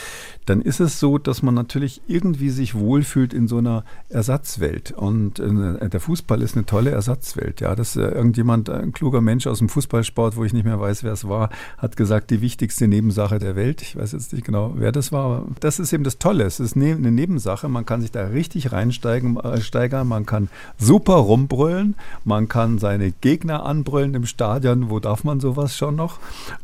[0.46, 4.90] dann ist es so, dass man natürlich irgendwie sich wohlfühlt in so einer Ersatzwelt.
[4.90, 7.60] Und äh, der Fußball ist eine tolle Ersatzwelt.
[7.60, 11.04] Ja, dass äh, irgendjemand, ein kluger Mensch aus dem Fußballsport, wo ich nicht mehr weiß,
[11.04, 13.82] wer es war, hat gesagt, die wichtigste Nebensache der Welt.
[13.82, 16.44] Ich weiß jetzt nicht genau, wer das war, aber das ist eben das Tolle.
[16.44, 17.68] Es ist ne-, eine Nebensache.
[17.68, 20.08] Man kann sich da richtig reinsteigen, äh, steigern.
[20.08, 21.94] Man kann super rumbrüllen.
[22.24, 24.90] Man kann seine Gegner anbrüllen im Stadion.
[24.90, 26.18] Wo darf man sowas schon noch?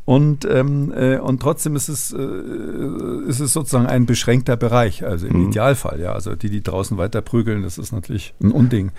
[0.04, 2.18] Und, ähm, äh, und trotzdem ist es, äh,
[3.28, 5.48] ist es sozusagen sozusagen ein beschränkter Bereich, also im mhm.
[5.48, 6.12] Idealfall, ja.
[6.12, 8.90] Also die, die draußen weiter prügeln, das ist natürlich ein Unding.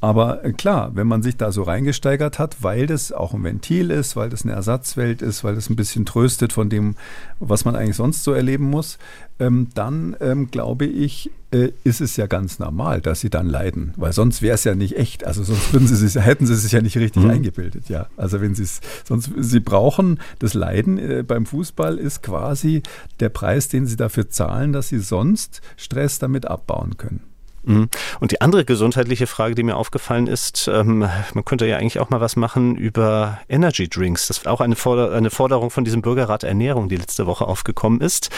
[0.00, 3.90] Aber äh, klar, wenn man sich da so reingesteigert hat, weil das auch ein Ventil
[3.90, 6.96] ist, weil das eine Ersatzwelt ist, weil das ein bisschen tröstet von dem,
[7.38, 8.98] was man eigentlich sonst so erleben muss,
[9.40, 13.92] ähm, dann ähm, glaube ich, äh, ist es ja ganz normal, dass sie dann leiden,
[13.96, 15.26] weil sonst wäre es ja nicht echt.
[15.26, 17.30] Also sonst würden sie sich, hätten sie sich ja nicht richtig mhm.
[17.30, 18.06] eingebildet, ja.
[18.16, 22.82] Also wenn sie es, sonst sie brauchen das Leiden äh, beim Fußball ist quasi
[23.18, 27.22] der Preis, den sie dafür zahlen, dass sie sonst Stress damit abbauen können.
[27.62, 27.88] Mhm.
[28.20, 31.00] Und die andere gesundheitliche Frage, die mir aufgefallen ist, ähm,
[31.34, 34.28] man könnte ja eigentlich auch mal was machen über Energy Drinks.
[34.28, 38.00] Das ist auch eine, Forder eine Forderung von diesem Bürgerrat Ernährung, die letzte Woche aufgekommen
[38.00, 38.30] ist.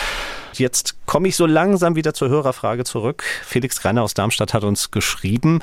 [0.55, 3.25] Jetzt komme ich so langsam wieder zur Hörerfrage zurück.
[3.45, 5.61] Felix Greiner aus Darmstadt hat uns geschrieben,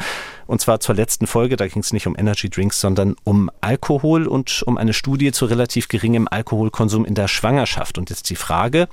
[0.50, 4.26] und zwar zur letzten Folge, da ging es nicht um Energy Drinks, sondern um Alkohol
[4.26, 8.00] und um eine Studie zu relativ geringem Alkoholkonsum in der Schwangerschaft.
[8.00, 8.88] Und jetzt die Frage,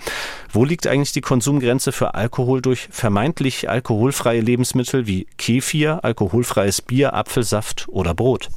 [0.53, 7.15] wo liegt eigentlich die Konsumgrenze für Alkohol durch vermeintlich alkoholfreie Lebensmittel wie Kefir, alkoholfreies Bier,
[7.15, 8.51] Apfelsaft oder Brot?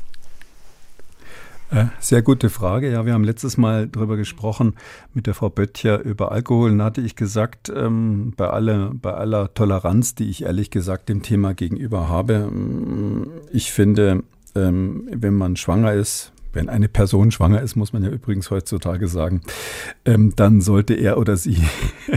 [1.71, 2.91] Äh, sehr gute Frage.
[2.91, 4.75] Ja, wir haben letztes Mal darüber gesprochen
[5.13, 6.75] mit der Frau Böttcher über Alkohol.
[6.75, 11.21] Da hatte ich gesagt, ähm, bei, aller, bei aller Toleranz, die ich ehrlich gesagt dem
[11.21, 14.23] Thema gegenüber habe, ähm, ich finde,
[14.55, 19.07] ähm, wenn man schwanger ist, wenn eine Person schwanger ist, muss man ja übrigens heutzutage
[19.07, 19.41] sagen,
[20.05, 21.57] ähm, dann sollte er oder sie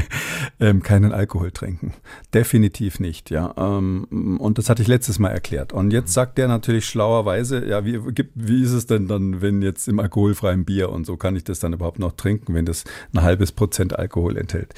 [0.60, 1.94] ähm, keinen Alkohol trinken.
[2.34, 3.54] Definitiv nicht, ja.
[3.56, 5.72] Ähm, und das hatte ich letztes Mal erklärt.
[5.72, 8.00] Und jetzt sagt der natürlich schlauerweise, ja, wie,
[8.34, 11.60] wie ist es denn dann, wenn jetzt im alkoholfreien Bier und so kann ich das
[11.60, 14.74] dann überhaupt noch trinken, wenn das ein halbes Prozent Alkohol enthält?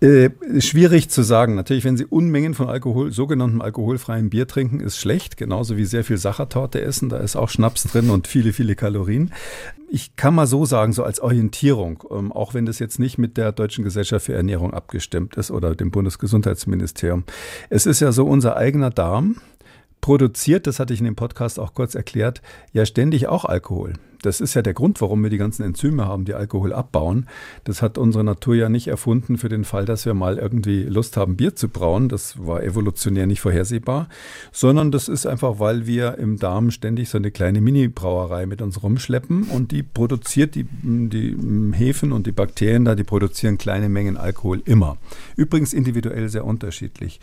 [0.00, 0.30] Äh,
[0.60, 1.54] schwierig zu sagen.
[1.54, 5.36] Natürlich, wenn Sie Unmengen von Alkohol, sogenannten alkoholfreien Bier trinken, ist schlecht.
[5.36, 7.08] Genauso wie sehr viel Sachertorte essen.
[7.08, 9.32] Da ist auch Schnaps drin und viele, viele Kalorien.
[9.88, 13.36] Ich kann mal so sagen, so als Orientierung, ähm, auch wenn das jetzt nicht mit
[13.36, 17.24] der Deutschen Gesellschaft für Ernährung abgestimmt ist oder dem Bundesgesundheitsministerium.
[17.70, 19.36] Es ist ja so, unser eigener Darm
[20.00, 22.42] produziert, das hatte ich in dem Podcast auch kurz erklärt,
[22.72, 23.94] ja ständig auch Alkohol.
[24.24, 27.26] Das ist ja der Grund, warum wir die ganzen Enzyme haben, die Alkohol abbauen.
[27.64, 31.16] Das hat unsere Natur ja nicht erfunden für den Fall, dass wir mal irgendwie Lust
[31.16, 32.08] haben, Bier zu brauen.
[32.08, 34.08] Das war evolutionär nicht vorhersehbar,
[34.52, 38.82] sondern das ist einfach, weil wir im Darm ständig so eine kleine Mini-Brauerei mit uns
[38.82, 41.36] rumschleppen und die produziert die, die
[41.74, 44.96] Hefen und die Bakterien da, die produzieren kleine Mengen Alkohol immer.
[45.36, 47.20] Übrigens individuell sehr unterschiedlich.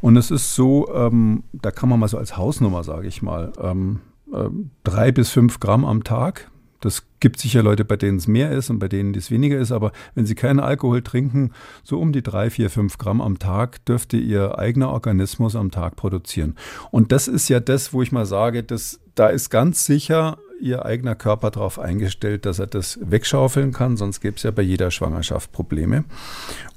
[0.00, 3.52] Und es ist so, ähm, da kann man mal so als Hausnummer, sage ich mal,
[3.60, 4.00] ähm,
[4.32, 4.48] äh,
[4.82, 6.50] drei bis fünf Gramm am Tag.
[6.80, 9.72] Das gibt sicher Leute, bei denen es mehr ist und bei denen es weniger ist,
[9.72, 11.52] aber wenn sie keinen Alkohol trinken,
[11.82, 15.96] so um die drei, vier, fünf Gramm am Tag dürfte ihr eigener Organismus am Tag
[15.96, 16.56] produzieren.
[16.90, 20.84] Und das ist ja das, wo ich mal sage, dass, da ist ganz sicher ihr
[20.84, 24.90] eigener Körper darauf eingestellt, dass er das wegschaufeln kann, sonst gäbe es ja bei jeder
[24.90, 26.04] Schwangerschaft Probleme.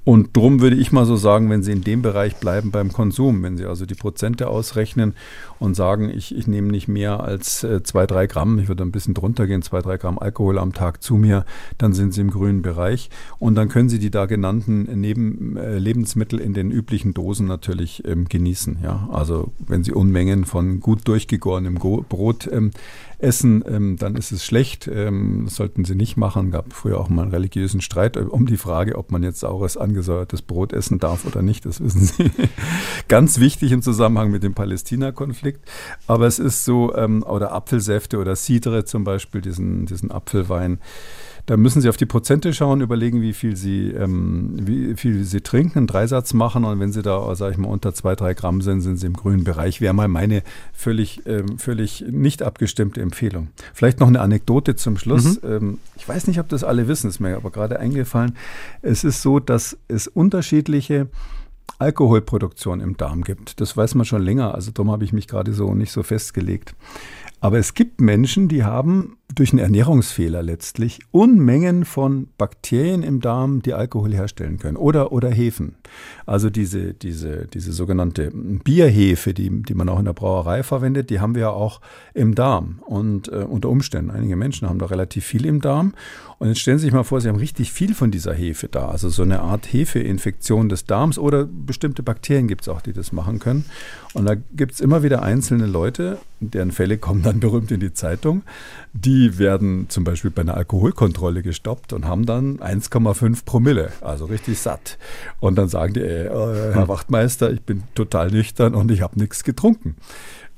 [0.07, 3.43] Und darum würde ich mal so sagen, wenn Sie in dem Bereich bleiben beim Konsum,
[3.43, 5.15] wenn Sie also die Prozente ausrechnen
[5.59, 8.93] und sagen, ich, ich nehme nicht mehr als äh, zwei, drei Gramm, ich würde ein
[8.93, 11.43] bisschen drunter gehen, zwei, drei Gramm Alkohol am Tag zu mir,
[11.77, 13.09] dann sind Sie im grünen Bereich.
[13.37, 18.07] Und dann können Sie die da genannten Neben, äh, Lebensmittel in den üblichen Dosen natürlich
[18.07, 18.77] ähm, genießen.
[18.81, 19.09] Ja?
[19.11, 22.71] Also wenn Sie Unmengen von gut durchgegorenem Go Brot ähm,
[23.19, 24.87] essen, ähm, dann ist es schlecht.
[24.87, 26.51] Ähm, das sollten Sie nicht machen.
[26.51, 29.77] Gab früher auch mal einen religiösen Streit äh, um die Frage, ob man jetzt saures
[29.77, 32.31] angesäuertes Brot essen darf oder nicht, das wissen Sie.
[33.07, 35.67] Ganz wichtig im Zusammenhang mit dem Palästina-Konflikt.
[36.05, 40.79] Aber es ist so, ähm, oder Apfelsäfte oder Cidre zum Beispiel, diesen, diesen Apfelwein.
[41.47, 45.39] Da müssen Sie auf die Prozente schauen, überlegen, wie viel Sie, ähm, wie viel Sie
[45.39, 48.61] trinken, einen Dreisatz machen und wenn Sie da, sage ich mal, unter zwei, drei Gramm
[48.61, 49.79] sind, sind Sie im grünen Bereich.
[49.79, 50.43] Wäre mal meine
[50.73, 53.47] völlig, ähm, völlig nicht abgestimmte Empfehlung.
[53.73, 55.41] Vielleicht noch eine Anekdote zum Schluss.
[55.41, 55.49] Mhm.
[55.49, 58.35] Ähm, ich weiß nicht, ob das alle wissen, ist mir aber gerade eingefallen.
[58.81, 61.07] Es ist so, dass es unterschiedliche
[61.79, 63.61] Alkoholproduktion im Darm gibt.
[63.61, 66.75] Das weiß man schon länger, also darum habe ich mich gerade so nicht so festgelegt.
[67.39, 73.61] Aber es gibt Menschen, die haben durch einen Ernährungsfehler letztlich Unmengen von Bakterien im Darm,
[73.61, 75.75] die Alkohol herstellen können oder, oder Hefen.
[76.25, 81.19] Also diese, diese, diese sogenannte Bierhefe, die, die man auch in der Brauerei verwendet, die
[81.19, 81.81] haben wir ja auch
[82.15, 84.09] im Darm und äh, unter Umständen.
[84.09, 85.93] Einige Menschen haben da relativ viel im Darm
[86.39, 88.89] und jetzt stellen Sie sich mal vor, Sie haben richtig viel von dieser Hefe da,
[88.89, 93.11] also so eine Art Hefeinfektion des Darms oder bestimmte Bakterien gibt es auch, die das
[93.11, 93.65] machen können.
[94.13, 97.93] Und da gibt es immer wieder einzelne Leute, deren Fälle kommen dann berühmt in die
[97.93, 98.43] Zeitung,
[98.93, 104.59] die werden zum Beispiel bei einer Alkoholkontrolle gestoppt und haben dann 1,5 Promille, also richtig
[104.59, 104.99] satt.
[105.39, 109.43] Und dann sagen die, äh, Herr Wachtmeister, ich bin total nüchtern und ich habe nichts
[109.43, 109.95] getrunken.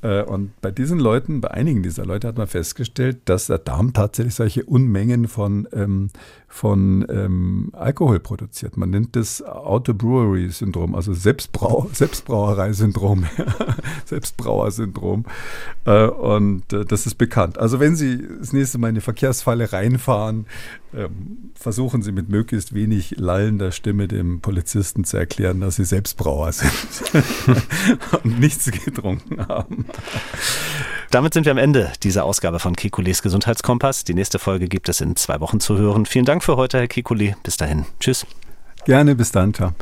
[0.02, 3.93] Äh, und bei diesen Leuten, bei einigen dieser Leute hat man festgestellt, dass der Darm
[3.93, 6.10] tatsächlich solche Unmengen von, ähm,
[6.47, 8.78] von ähm, Alkohol produziert.
[8.78, 13.26] Man nennt das Auto-Brewery-Syndrom, also Selbstbrau Selbstbrauerei-Syndrom,
[14.06, 15.26] Selbstbrauer-Syndrom.
[15.86, 17.58] Äh, und äh, das ist bekannt.
[17.58, 20.45] Also wenn Sie das nächste Mal in eine Verkehrsfalle reinfahren,
[21.54, 26.72] versuchen Sie mit möglichst wenig lallender Stimme dem Polizisten zu erklären, dass Sie Selbstbrauer sind
[28.24, 29.86] und nichts getrunken haben.
[31.12, 34.04] Damit sind wir am Ende dieser Ausgabe von Kekules Gesundheitskompass.
[34.04, 36.06] Die nächste Folge gibt es in zwei Wochen zu hören.
[36.06, 37.36] Vielen Dank für heute, Herr Kekule.
[37.44, 37.86] Bis dahin.
[38.00, 38.26] Tschüss.
[38.86, 39.54] Gerne, bis dann.
[39.54, 39.74] Ciao.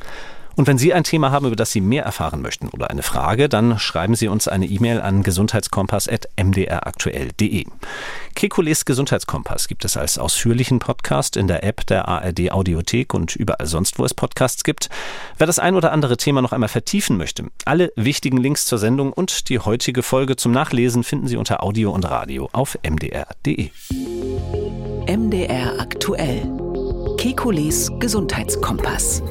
[0.57, 3.47] Und wenn Sie ein Thema haben, über das Sie mehr erfahren möchten oder eine Frage,
[3.47, 7.65] dann schreiben Sie uns eine E-Mail an gesundheitskompass.mdraktuell.de.
[8.33, 13.67] Kekules Gesundheitskompass gibt es als ausführlichen Podcast in der App der ARD Audiothek und überall
[13.67, 14.89] sonst, wo es Podcasts gibt.
[15.37, 19.13] Wer das ein oder andere Thema noch einmal vertiefen möchte, alle wichtigen Links zur Sendung
[19.13, 23.69] und die heutige Folge zum Nachlesen finden Sie unter Audio und Radio auf mdr.de.
[25.05, 26.51] MDR aktuell.
[27.17, 29.21] Kekules Gesundheitskompass.